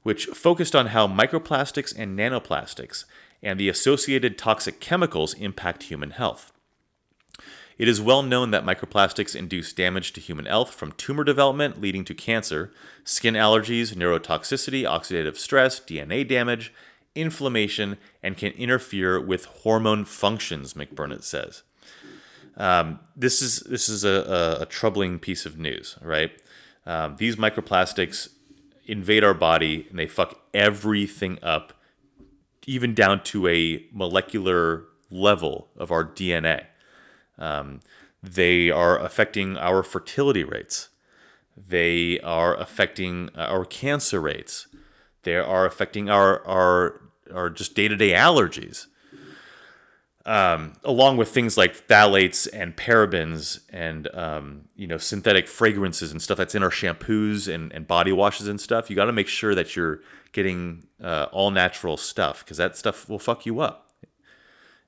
which 0.03 0.25
focused 0.27 0.75
on 0.75 0.87
how 0.87 1.07
microplastics 1.07 1.93
and 1.97 2.17
nanoplastics 2.17 3.05
and 3.41 3.59
the 3.59 3.69
associated 3.69 4.37
toxic 4.37 4.79
chemicals 4.79 5.33
impact 5.35 5.83
human 5.83 6.11
health. 6.11 6.51
It 7.77 7.87
is 7.87 8.01
well 8.01 8.23
known 8.23 8.51
that 8.51 8.65
microplastics 8.65 9.35
induce 9.35 9.71
damage 9.71 10.11
to 10.13 10.21
human 10.21 10.45
health 10.45 10.73
from 10.73 10.91
tumor 10.93 11.23
development 11.23 11.79
leading 11.79 12.03
to 12.05 12.13
cancer, 12.13 12.73
skin 13.05 13.35
allergies, 13.35 13.93
neurotoxicity, 13.93 14.83
oxidative 14.83 15.37
stress, 15.37 15.79
DNA 15.79 16.27
damage, 16.27 16.73
inflammation, 17.19 17.97
and 18.23 18.37
can 18.37 18.51
interfere 18.53 19.19
with 19.19 19.45
hormone 19.45 20.05
functions, 20.05 20.73
McBurnett 20.73 21.23
says. 21.23 21.63
Um, 22.57 22.99
this 23.15 23.41
is 23.41 23.61
this 23.61 23.87
is 23.87 24.03
a, 24.03 24.09
a, 24.09 24.61
a, 24.63 24.65
troubling 24.65 25.17
piece 25.17 25.45
of 25.45 25.57
news, 25.57 25.97
right? 26.01 26.31
Um, 26.85 27.15
these 27.17 27.37
microplastics 27.37 28.29
invade 28.85 29.23
our 29.23 29.33
body 29.33 29.87
and 29.89 29.97
they 29.97 30.07
fuck 30.07 30.41
everything 30.53 31.39
up, 31.41 31.73
even 32.67 32.93
down 32.93 33.23
to 33.23 33.47
a 33.47 33.85
molecular 33.93 34.83
level 35.09 35.69
of 35.77 35.89
our 35.89 36.03
DNA. 36.03 36.65
Um, 37.37 37.79
they 38.21 38.69
are 38.69 38.99
affecting 38.99 39.57
our 39.57 39.81
fertility 39.81 40.43
rates. 40.43 40.89
They 41.55 42.19
are 42.19 42.55
affecting 42.55 43.29
our 43.35 43.63
cancer 43.63 44.19
rates. 44.19 44.67
They 45.23 45.35
are 45.35 45.65
affecting 45.65 46.09
our 46.09 46.45
our 46.45 47.01
our 47.33 47.49
just 47.49 47.75
day 47.75 47.87
to 47.87 47.95
day 47.95 48.11
allergies. 48.11 48.87
Um, 50.25 50.73
along 50.83 51.17
with 51.17 51.29
things 51.29 51.57
like 51.57 51.87
phthalates 51.87 52.47
and 52.53 52.75
parabens 52.75 53.61
and 53.69 54.13
um, 54.13 54.65
you 54.75 54.85
know 54.85 54.97
synthetic 54.97 55.47
fragrances 55.47 56.11
and 56.11 56.21
stuff 56.21 56.37
that's 56.37 56.53
in 56.53 56.61
our 56.61 56.69
shampoos 56.69 57.51
and, 57.51 57.71
and 57.73 57.87
body 57.87 58.11
washes 58.11 58.47
and 58.47 58.59
stuff, 58.59 58.89
you 58.89 58.95
got 58.95 59.05
to 59.05 59.13
make 59.13 59.27
sure 59.27 59.55
that 59.55 59.75
you're 59.75 60.01
getting 60.31 60.85
uh, 61.03 61.27
all 61.31 61.51
natural 61.51 61.97
stuff 61.97 62.43
because 62.43 62.57
that 62.57 62.77
stuff 62.77 63.09
will 63.09 63.17
fuck 63.17 63.45
you 63.45 63.59
up, 63.59 63.91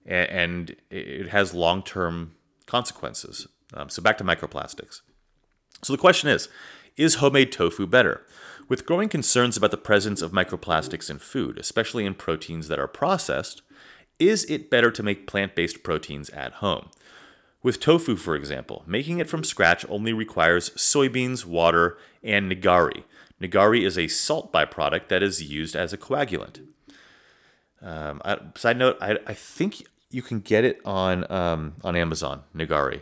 and, 0.05 0.29
and 0.29 0.75
it 0.91 1.29
has 1.29 1.53
long 1.53 1.81
term 1.81 2.35
consequences. 2.67 3.47
Um, 3.73 3.89
so 3.89 4.01
back 4.01 4.17
to 4.19 4.23
microplastics. 4.23 5.01
So 5.81 5.93
the 5.93 5.97
question 5.97 6.29
is, 6.29 6.49
is 6.97 7.15
homemade 7.15 7.51
tofu 7.51 7.87
better? 7.87 8.25
With 8.71 8.85
growing 8.85 9.09
concerns 9.09 9.57
about 9.57 9.71
the 9.71 9.75
presence 9.75 10.21
of 10.21 10.31
microplastics 10.31 11.09
in 11.09 11.19
food, 11.19 11.57
especially 11.57 12.05
in 12.05 12.13
proteins 12.13 12.69
that 12.69 12.79
are 12.79 12.87
processed, 12.87 13.63
is 14.17 14.45
it 14.45 14.69
better 14.69 14.89
to 14.91 15.03
make 15.03 15.27
plant 15.27 15.55
based 15.55 15.83
proteins 15.83 16.29
at 16.29 16.53
home? 16.53 16.89
With 17.61 17.81
tofu, 17.81 18.15
for 18.15 18.33
example, 18.33 18.85
making 18.87 19.19
it 19.19 19.27
from 19.27 19.43
scratch 19.43 19.85
only 19.89 20.13
requires 20.13 20.69
soybeans, 20.69 21.43
water, 21.45 21.97
and 22.23 22.49
nigari. 22.49 23.03
Nigari 23.41 23.85
is 23.85 23.97
a 23.97 24.07
salt 24.07 24.53
byproduct 24.53 25.09
that 25.09 25.21
is 25.21 25.43
used 25.43 25.75
as 25.75 25.91
a 25.91 25.97
coagulant. 25.97 26.65
Um, 27.81 28.21
I, 28.23 28.37
side 28.55 28.77
note, 28.77 28.95
I, 29.01 29.17
I, 29.27 29.33
think 29.33 29.85
you 30.11 30.21
can 30.21 30.39
get 30.39 30.63
it 30.63 30.79
on 30.85 31.29
um, 31.29 31.73
on 31.83 31.97
Amazon, 31.97 32.43
Nigari. 32.55 33.01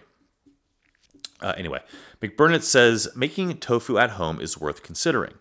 Uh, 1.42 1.54
anyway, 1.56 1.82
McBurnett 2.24 2.64
says 2.64 3.08
making 3.16 3.56
tofu 3.58 4.00
at 4.00 4.12
home 4.12 4.42
is 4.42 4.60
worth 4.60 4.82
considering. 4.82 5.36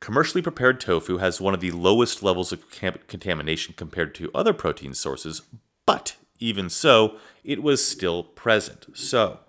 Commercially 0.00 0.42
prepared 0.42 0.80
tofu 0.80 1.18
has 1.18 1.40
one 1.40 1.54
of 1.54 1.60
the 1.60 1.70
lowest 1.70 2.22
levels 2.22 2.52
of 2.52 2.68
contamination 2.70 3.74
compared 3.76 4.14
to 4.14 4.30
other 4.34 4.52
protein 4.52 4.92
sources, 4.92 5.42
but 5.86 6.16
even 6.38 6.68
so, 6.68 7.16
it 7.42 7.62
was 7.62 7.86
still 7.86 8.22
present. 8.22 8.86
So, 8.94 9.40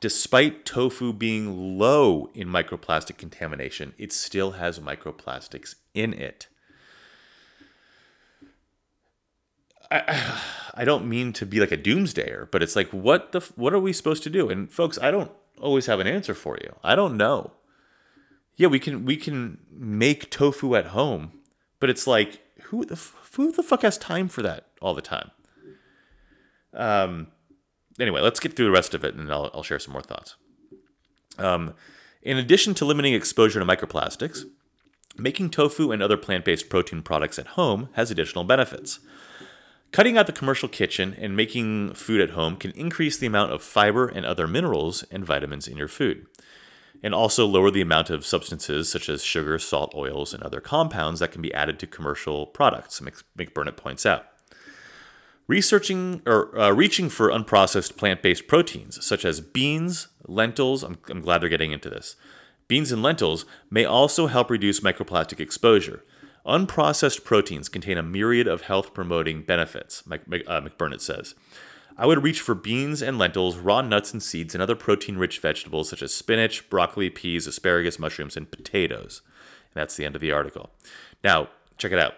despite 0.00 0.64
tofu 0.64 1.12
being 1.12 1.78
low 1.78 2.30
in 2.34 2.48
microplastic 2.48 3.16
contamination, 3.16 3.94
it 3.98 4.12
still 4.12 4.52
has 4.52 4.78
microplastics 4.78 5.74
in 5.94 6.12
it. 6.12 6.46
I, 9.90 10.42
I 10.74 10.84
don't 10.84 11.08
mean 11.08 11.32
to 11.34 11.46
be 11.46 11.58
like 11.58 11.72
a 11.72 11.78
doomsdayer, 11.78 12.50
but 12.50 12.62
it's 12.62 12.76
like 12.76 12.90
what 12.90 13.32
the 13.32 13.40
what 13.56 13.72
are 13.72 13.80
we 13.80 13.92
supposed 13.92 14.22
to 14.24 14.30
do? 14.30 14.50
And 14.50 14.70
folks, 14.70 14.98
I 14.98 15.10
don't 15.10 15.32
always 15.60 15.86
have 15.86 16.00
an 16.00 16.06
answer 16.06 16.34
for 16.34 16.58
you. 16.62 16.76
I 16.84 16.94
don't 16.94 17.16
know 17.16 17.52
yeah, 18.56 18.68
we 18.68 18.78
can 18.78 19.04
we 19.04 19.16
can 19.16 19.58
make 19.70 20.30
tofu 20.30 20.74
at 20.74 20.86
home, 20.86 21.32
but 21.78 21.90
it's 21.90 22.06
like 22.06 22.40
who 22.64 22.84
the 22.84 23.00
who 23.34 23.52
the 23.52 23.62
fuck 23.62 23.82
has 23.82 23.98
time 23.98 24.28
for 24.28 24.42
that 24.42 24.66
all 24.80 24.94
the 24.94 25.02
time? 25.02 25.30
Um. 26.74 27.28
Anyway, 27.98 28.20
let's 28.20 28.40
get 28.40 28.54
through 28.54 28.66
the 28.66 28.72
rest 28.72 28.92
of 28.92 29.04
it, 29.04 29.14
and 29.14 29.32
I'll, 29.32 29.50
I'll 29.54 29.62
share 29.62 29.78
some 29.78 29.92
more 29.92 30.02
thoughts. 30.02 30.36
Um, 31.38 31.72
in 32.20 32.36
addition 32.36 32.74
to 32.74 32.84
limiting 32.84 33.14
exposure 33.14 33.58
to 33.58 33.64
microplastics, 33.64 34.42
making 35.16 35.48
tofu 35.48 35.90
and 35.92 36.02
other 36.02 36.18
plant-based 36.18 36.68
protein 36.68 37.00
products 37.00 37.38
at 37.38 37.46
home 37.48 37.88
has 37.94 38.10
additional 38.10 38.44
benefits. 38.44 39.00
Cutting 39.92 40.18
out 40.18 40.26
the 40.26 40.32
commercial 40.32 40.68
kitchen 40.68 41.16
and 41.18 41.34
making 41.34 41.94
food 41.94 42.20
at 42.20 42.30
home 42.30 42.56
can 42.56 42.72
increase 42.72 43.16
the 43.16 43.28
amount 43.28 43.52
of 43.52 43.62
fiber 43.62 44.08
and 44.08 44.26
other 44.26 44.46
minerals 44.46 45.04
and 45.04 45.24
vitamins 45.24 45.66
in 45.66 45.78
your 45.78 45.88
food 45.88 46.26
and 47.06 47.14
also 47.14 47.46
lower 47.46 47.70
the 47.70 47.80
amount 47.80 48.10
of 48.10 48.26
substances 48.26 48.90
such 48.90 49.08
as 49.08 49.22
sugar, 49.22 49.60
salt, 49.60 49.94
oils, 49.94 50.34
and 50.34 50.42
other 50.42 50.60
compounds 50.60 51.20
that 51.20 51.30
can 51.30 51.40
be 51.40 51.54
added 51.54 51.78
to 51.78 51.86
commercial 51.86 52.46
products, 52.46 53.00
McBurnett 53.38 53.76
points 53.76 54.04
out. 54.04 54.26
Researching 55.46 56.20
or 56.26 56.58
uh, 56.58 56.72
reaching 56.72 57.08
for 57.08 57.28
unprocessed 57.28 57.96
plant 57.96 58.22
based 58.22 58.48
proteins 58.48 59.06
such 59.06 59.24
as 59.24 59.40
beans, 59.40 60.08
lentils, 60.26 60.82
I'm, 60.82 60.98
I'm 61.08 61.20
glad 61.20 61.42
they're 61.42 61.48
getting 61.48 61.70
into 61.70 61.88
this. 61.88 62.16
Beans 62.66 62.90
and 62.90 63.04
lentils 63.04 63.46
may 63.70 63.84
also 63.84 64.26
help 64.26 64.50
reduce 64.50 64.80
microplastic 64.80 65.38
exposure. 65.38 66.02
Unprocessed 66.44 67.22
proteins 67.22 67.68
contain 67.68 67.98
a 67.98 68.02
myriad 68.02 68.48
of 68.48 68.62
health 68.62 68.92
promoting 68.92 69.42
benefits, 69.42 70.02
uh, 70.10 70.16
McBurnett 70.26 71.00
says. 71.00 71.36
I 71.98 72.06
would 72.06 72.22
reach 72.22 72.40
for 72.40 72.54
beans 72.54 73.02
and 73.02 73.18
lentils, 73.18 73.56
raw 73.56 73.80
nuts 73.80 74.12
and 74.12 74.22
seeds, 74.22 74.54
and 74.54 74.62
other 74.62 74.76
protein 74.76 75.16
rich 75.16 75.38
vegetables 75.38 75.88
such 75.88 76.02
as 76.02 76.14
spinach, 76.14 76.68
broccoli, 76.68 77.08
peas, 77.08 77.46
asparagus, 77.46 77.98
mushrooms, 77.98 78.36
and 78.36 78.50
potatoes. 78.50 79.22
And 79.74 79.80
that's 79.80 79.96
the 79.96 80.04
end 80.04 80.14
of 80.14 80.20
the 80.20 80.32
article. 80.32 80.70
Now, 81.24 81.48
check 81.78 81.92
it 81.92 81.98
out. 81.98 82.14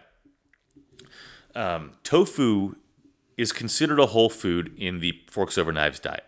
Um, 1.54 1.92
tofu 2.02 2.74
is 3.36 3.52
considered 3.52 4.00
a 4.00 4.06
whole 4.06 4.28
food 4.28 4.72
in 4.76 4.98
the 4.98 5.20
Forks 5.30 5.56
Over 5.56 5.72
Knives 5.72 6.00
diet. 6.00 6.24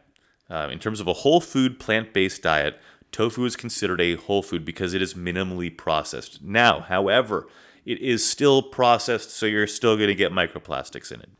Uh, 0.48 0.68
in 0.70 0.78
terms 0.78 1.00
of 1.00 1.08
a 1.08 1.12
whole 1.12 1.40
food 1.40 1.80
plant 1.80 2.12
based 2.12 2.42
diet, 2.42 2.80
tofu 3.10 3.44
is 3.44 3.56
considered 3.56 4.00
a 4.00 4.14
whole 4.14 4.42
food 4.42 4.64
because 4.64 4.94
it 4.94 5.02
is 5.02 5.14
minimally 5.14 5.76
processed. 5.76 6.42
Now, 6.42 6.80
however, 6.80 7.48
it 7.84 7.98
is 7.98 8.28
still 8.28 8.62
processed, 8.62 9.30
so 9.30 9.46
you're 9.46 9.66
still 9.66 9.96
going 9.96 10.08
to 10.08 10.14
get 10.14 10.32
microplastics 10.32 11.10
in 11.10 11.20
it. 11.20 11.30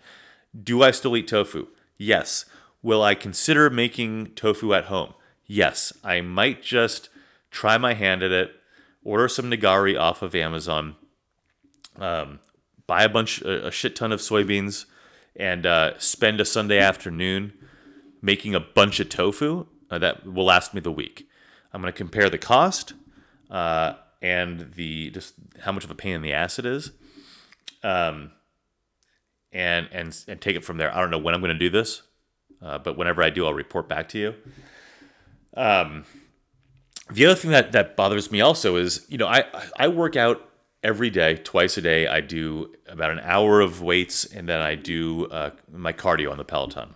Do 0.64 0.82
I 0.82 0.90
still 0.90 1.16
eat 1.16 1.28
tofu? 1.28 1.68
Yes. 2.00 2.46
Will 2.82 3.02
I 3.02 3.14
consider 3.14 3.68
making 3.68 4.28
tofu 4.28 4.72
at 4.72 4.86
home? 4.86 5.12
Yes. 5.44 5.92
I 6.02 6.22
might 6.22 6.62
just 6.62 7.10
try 7.50 7.76
my 7.76 7.92
hand 7.92 8.22
at 8.22 8.32
it, 8.32 8.52
order 9.04 9.28
some 9.28 9.50
nigari 9.50 10.00
off 10.00 10.22
of 10.22 10.34
Amazon, 10.34 10.96
um, 11.96 12.40
buy 12.86 13.04
a 13.04 13.08
bunch, 13.08 13.42
a, 13.42 13.66
a, 13.66 13.70
shit 13.70 13.94
ton 13.96 14.12
of 14.12 14.20
soybeans, 14.20 14.86
and 15.36 15.66
uh, 15.66 15.98
spend 15.98 16.40
a 16.40 16.46
Sunday 16.46 16.78
afternoon 16.78 17.52
making 18.22 18.54
a 18.54 18.60
bunch 18.60 18.98
of 18.98 19.10
tofu 19.10 19.66
uh, 19.90 19.98
that 19.98 20.24
will 20.24 20.46
last 20.46 20.72
me 20.72 20.80
the 20.80 20.90
week. 20.90 21.28
I'm 21.70 21.82
going 21.82 21.92
to 21.92 21.96
compare 21.96 22.30
the 22.30 22.38
cost 22.38 22.94
uh, 23.50 23.94
and 24.22 24.72
the 24.72 25.10
just 25.10 25.34
how 25.60 25.72
much 25.72 25.84
of 25.84 25.90
a 25.90 25.94
pain 25.94 26.14
in 26.14 26.22
the 26.22 26.32
ass 26.32 26.58
it 26.58 26.64
is. 26.64 26.92
Um, 27.82 28.30
and 29.52 29.88
and 29.92 30.16
and 30.28 30.40
take 30.40 30.56
it 30.56 30.64
from 30.64 30.76
there. 30.76 30.94
I 30.94 31.00
don't 31.00 31.10
know 31.10 31.18
when 31.18 31.34
I'm 31.34 31.40
going 31.40 31.52
to 31.52 31.58
do 31.58 31.70
this, 31.70 32.02
uh, 32.62 32.78
but 32.78 32.96
whenever 32.96 33.22
I 33.22 33.30
do, 33.30 33.46
I'll 33.46 33.54
report 33.54 33.88
back 33.88 34.08
to 34.10 34.18
you. 34.18 34.34
Um, 35.56 36.04
the 37.10 37.26
other 37.26 37.34
thing 37.34 37.50
that 37.50 37.72
that 37.72 37.96
bothers 37.96 38.30
me 38.30 38.40
also 38.40 38.76
is, 38.76 39.06
you 39.08 39.18
know, 39.18 39.26
I 39.26 39.44
I 39.76 39.88
work 39.88 40.16
out 40.16 40.48
every 40.82 41.10
day, 41.10 41.36
twice 41.36 41.76
a 41.76 41.82
day. 41.82 42.06
I 42.06 42.20
do 42.20 42.72
about 42.88 43.10
an 43.10 43.20
hour 43.20 43.60
of 43.60 43.82
weights, 43.82 44.24
and 44.24 44.48
then 44.48 44.60
I 44.60 44.74
do 44.74 45.26
uh, 45.26 45.50
my 45.70 45.92
cardio 45.92 46.30
on 46.30 46.38
the 46.38 46.44
Peloton. 46.44 46.94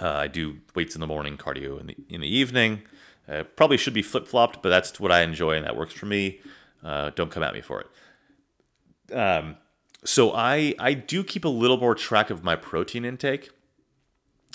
Uh, 0.00 0.08
I 0.08 0.28
do 0.28 0.58
weights 0.74 0.94
in 0.94 1.00
the 1.00 1.06
morning, 1.06 1.36
cardio 1.36 1.80
in 1.80 1.88
the 1.88 1.96
in 2.08 2.20
the 2.20 2.28
evening. 2.28 2.82
Uh, 3.28 3.42
probably 3.42 3.76
should 3.76 3.92
be 3.92 4.02
flip 4.02 4.26
flopped, 4.26 4.62
but 4.62 4.70
that's 4.70 4.98
what 4.98 5.12
I 5.12 5.22
enjoy, 5.22 5.52
and 5.56 5.64
that 5.64 5.76
works 5.76 5.92
for 5.92 6.06
me. 6.06 6.40
Uh, 6.82 7.10
don't 7.14 7.30
come 7.30 7.42
at 7.42 7.52
me 7.52 7.60
for 7.60 7.82
it. 7.82 9.14
Um, 9.14 9.56
so 10.04 10.32
I 10.32 10.74
I 10.78 10.94
do 10.94 11.24
keep 11.24 11.44
a 11.44 11.48
little 11.48 11.76
more 11.76 11.94
track 11.94 12.30
of 12.30 12.44
my 12.44 12.56
protein 12.56 13.04
intake, 13.04 13.50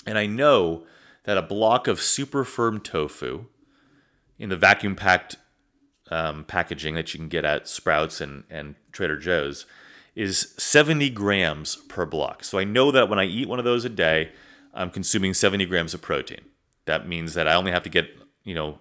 and 0.06 0.18
I 0.18 0.26
know 0.26 0.84
that 1.24 1.38
a 1.38 1.42
block 1.42 1.88
of 1.88 2.00
super 2.00 2.44
firm 2.44 2.80
tofu 2.80 3.46
in 4.38 4.48
the 4.48 4.56
vacuum 4.56 4.94
packed 4.96 5.36
um, 6.10 6.44
packaging 6.44 6.94
that 6.94 7.12
you 7.14 7.18
can 7.18 7.28
get 7.28 7.44
at 7.44 7.68
Sprouts 7.68 8.20
and, 8.20 8.44
and 8.50 8.74
Trader 8.92 9.16
Joe's 9.16 9.66
is 10.14 10.54
70 10.58 11.10
grams 11.10 11.76
per 11.76 12.06
block. 12.06 12.44
So 12.44 12.58
I 12.58 12.64
know 12.64 12.90
that 12.90 13.08
when 13.08 13.18
I 13.18 13.24
eat 13.24 13.48
one 13.48 13.58
of 13.58 13.64
those 13.64 13.84
a 13.84 13.88
day, 13.88 14.30
I'm 14.72 14.90
consuming 14.90 15.34
70 15.34 15.66
grams 15.66 15.94
of 15.94 16.02
protein. 16.02 16.42
That 16.84 17.08
means 17.08 17.34
that 17.34 17.48
I 17.48 17.54
only 17.54 17.72
have 17.72 17.82
to 17.84 17.88
get, 17.88 18.10
you 18.44 18.54
know, 18.54 18.78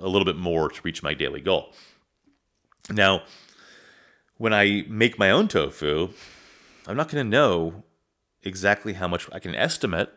a 0.00 0.08
little 0.08 0.24
bit 0.24 0.36
more 0.36 0.68
to 0.68 0.80
reach 0.82 1.02
my 1.02 1.14
daily 1.14 1.40
goal. 1.40 1.72
Now, 2.90 3.22
when 4.36 4.52
I 4.52 4.84
make 4.88 5.18
my 5.18 5.30
own 5.30 5.48
tofu, 5.48 6.10
I'm 6.86 6.96
not 6.96 7.08
going 7.08 7.24
to 7.24 7.28
know 7.28 7.84
exactly 8.42 8.94
how 8.94 9.08
much 9.08 9.28
I 9.32 9.38
can 9.38 9.54
estimate. 9.54 10.08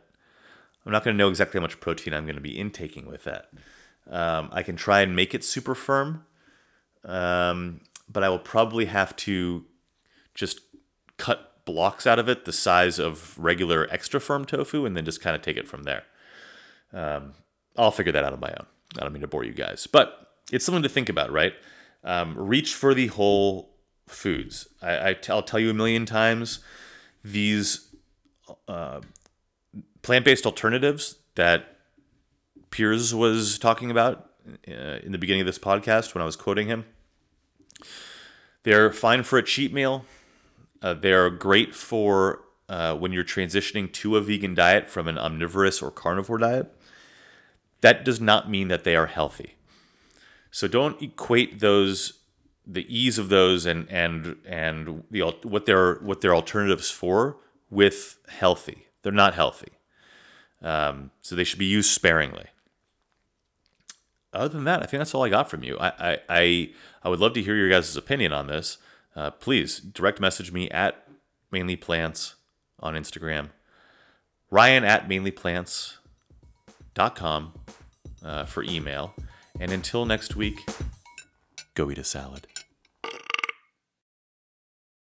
I'm 0.85 0.91
not 0.91 1.03
going 1.03 1.15
to 1.15 1.17
know 1.17 1.29
exactly 1.29 1.59
how 1.59 1.63
much 1.63 1.79
protein 1.79 2.13
I'm 2.13 2.25
going 2.25 2.35
to 2.35 2.41
be 2.41 2.57
intaking 2.57 3.07
with 3.07 3.23
that. 3.25 3.49
Um, 4.09 4.49
I 4.51 4.63
can 4.63 4.75
try 4.75 5.01
and 5.01 5.15
make 5.15 5.35
it 5.35 5.43
super 5.43 5.75
firm, 5.75 6.25
um, 7.03 7.81
but 8.09 8.23
I 8.23 8.29
will 8.29 8.39
probably 8.39 8.85
have 8.85 9.15
to 9.17 9.65
just 10.33 10.61
cut 11.17 11.65
blocks 11.65 12.07
out 12.07 12.19
of 12.19 12.29
it 12.29 12.45
the 12.45 12.53
size 12.53 12.99
of 12.99 13.37
regular 13.37 13.87
extra 13.91 14.21
firm 14.21 14.45
tofu 14.45 14.85
and 14.85 14.95
then 14.95 15.03
just 15.03 15.21
kind 15.21 15.35
of 15.35 15.41
take 15.41 15.57
it 15.57 15.67
from 15.67 15.83
there. 15.83 16.03
Um, 16.93 17.33
I'll 17.75 17.91
figure 17.91 18.13
that 18.13 18.23
out 18.23 18.33
on 18.33 18.39
my 18.39 18.49
own. 18.49 18.65
I 18.97 19.01
don't 19.01 19.11
mean 19.11 19.21
to 19.21 19.27
bore 19.27 19.43
you 19.43 19.53
guys, 19.53 19.87
but 19.87 20.31
it's 20.51 20.65
something 20.65 20.83
to 20.83 20.89
think 20.89 21.09
about, 21.09 21.31
right? 21.31 21.53
Um, 22.03 22.35
reach 22.37 22.73
for 22.73 22.93
the 22.93 23.07
whole 23.07 23.76
foods. 24.07 24.67
I, 24.81 25.09
I 25.09 25.13
t- 25.13 25.31
I'll 25.31 25.43
tell 25.43 25.59
you 25.59 25.69
a 25.69 25.73
million 25.73 26.05
times, 26.05 26.59
these 27.23 27.89
uh, 28.67 29.01
plant-based 30.01 30.45
alternatives 30.45 31.17
that 31.35 31.77
Piers 32.71 33.13
was 33.13 33.59
talking 33.59 33.91
about 33.91 34.31
uh, 34.67 34.99
in 35.03 35.11
the 35.11 35.17
beginning 35.17 35.41
of 35.41 35.47
this 35.47 35.59
podcast 35.59 36.13
when 36.13 36.21
I 36.21 36.25
was 36.25 36.35
quoting 36.35 36.67
him. 36.67 36.85
They're 38.63 38.91
fine 38.91 39.23
for 39.23 39.37
a 39.37 39.43
cheat 39.43 39.73
meal. 39.73 40.05
Uh, 40.81 40.93
they're 40.93 41.29
great 41.29 41.73
for 41.73 42.41
uh, 42.69 42.95
when 42.95 43.11
you're 43.11 43.23
transitioning 43.23 43.91
to 43.93 44.17
a 44.17 44.21
vegan 44.21 44.53
diet 44.53 44.87
from 44.87 45.07
an 45.07 45.17
omnivorous 45.17 45.81
or 45.81 45.91
carnivore 45.91 46.37
diet. 46.37 46.73
That 47.81 48.03
does 48.03 48.19
not 48.19 48.49
mean 48.49 48.67
that 48.67 48.83
they 48.83 48.95
are 48.95 49.05
healthy. 49.05 49.55
So 50.51 50.67
don't 50.67 51.01
equate 51.01 51.59
those 51.59 52.13
the 52.69 52.85
ease 52.93 53.17
of 53.17 53.29
those 53.29 53.65
and 53.65 53.89
and 53.89 54.35
and 54.45 55.03
the 55.09 55.21
what 55.43 55.65
they're 55.65 55.95
what 55.95 56.21
their 56.21 56.35
alternatives 56.35 56.89
for 56.89 57.37
with 57.69 58.17
healthy. 58.27 58.87
They're 59.01 59.11
not 59.11 59.33
healthy. 59.33 59.71
Um, 60.61 61.11
so 61.21 61.35
they 61.35 61.43
should 61.43 61.59
be 61.59 61.65
used 61.65 61.91
sparingly. 61.91 62.45
Other 64.33 64.49
than 64.49 64.65
that, 64.65 64.83
I 64.83 64.85
think 64.85 64.99
that's 64.99 65.15
all 65.15 65.23
I 65.23 65.29
got 65.29 65.49
from 65.49 65.63
you. 65.63 65.77
I 65.79 66.11
I 66.11 66.19
I, 66.29 66.69
I 67.03 67.09
would 67.09 67.19
love 67.19 67.33
to 67.33 67.41
hear 67.41 67.55
your 67.55 67.69
guys' 67.69 67.95
opinion 67.95 68.33
on 68.33 68.47
this. 68.47 68.77
Uh, 69.15 69.31
please 69.31 69.79
direct 69.79 70.19
message 70.19 70.51
me 70.51 70.69
at 70.69 71.07
mainly 71.51 71.75
plants 71.75 72.35
on 72.79 72.93
Instagram. 72.93 73.49
Ryan 74.49 74.83
at 74.83 75.09
mainlyplants.com 75.09 77.53
uh, 78.23 78.45
for 78.45 78.63
email. 78.63 79.13
And 79.59 79.71
until 79.71 80.05
next 80.05 80.35
week, 80.35 80.59
go 81.73 81.89
eat 81.89 81.97
a 81.97 82.03
salad. 82.03 82.45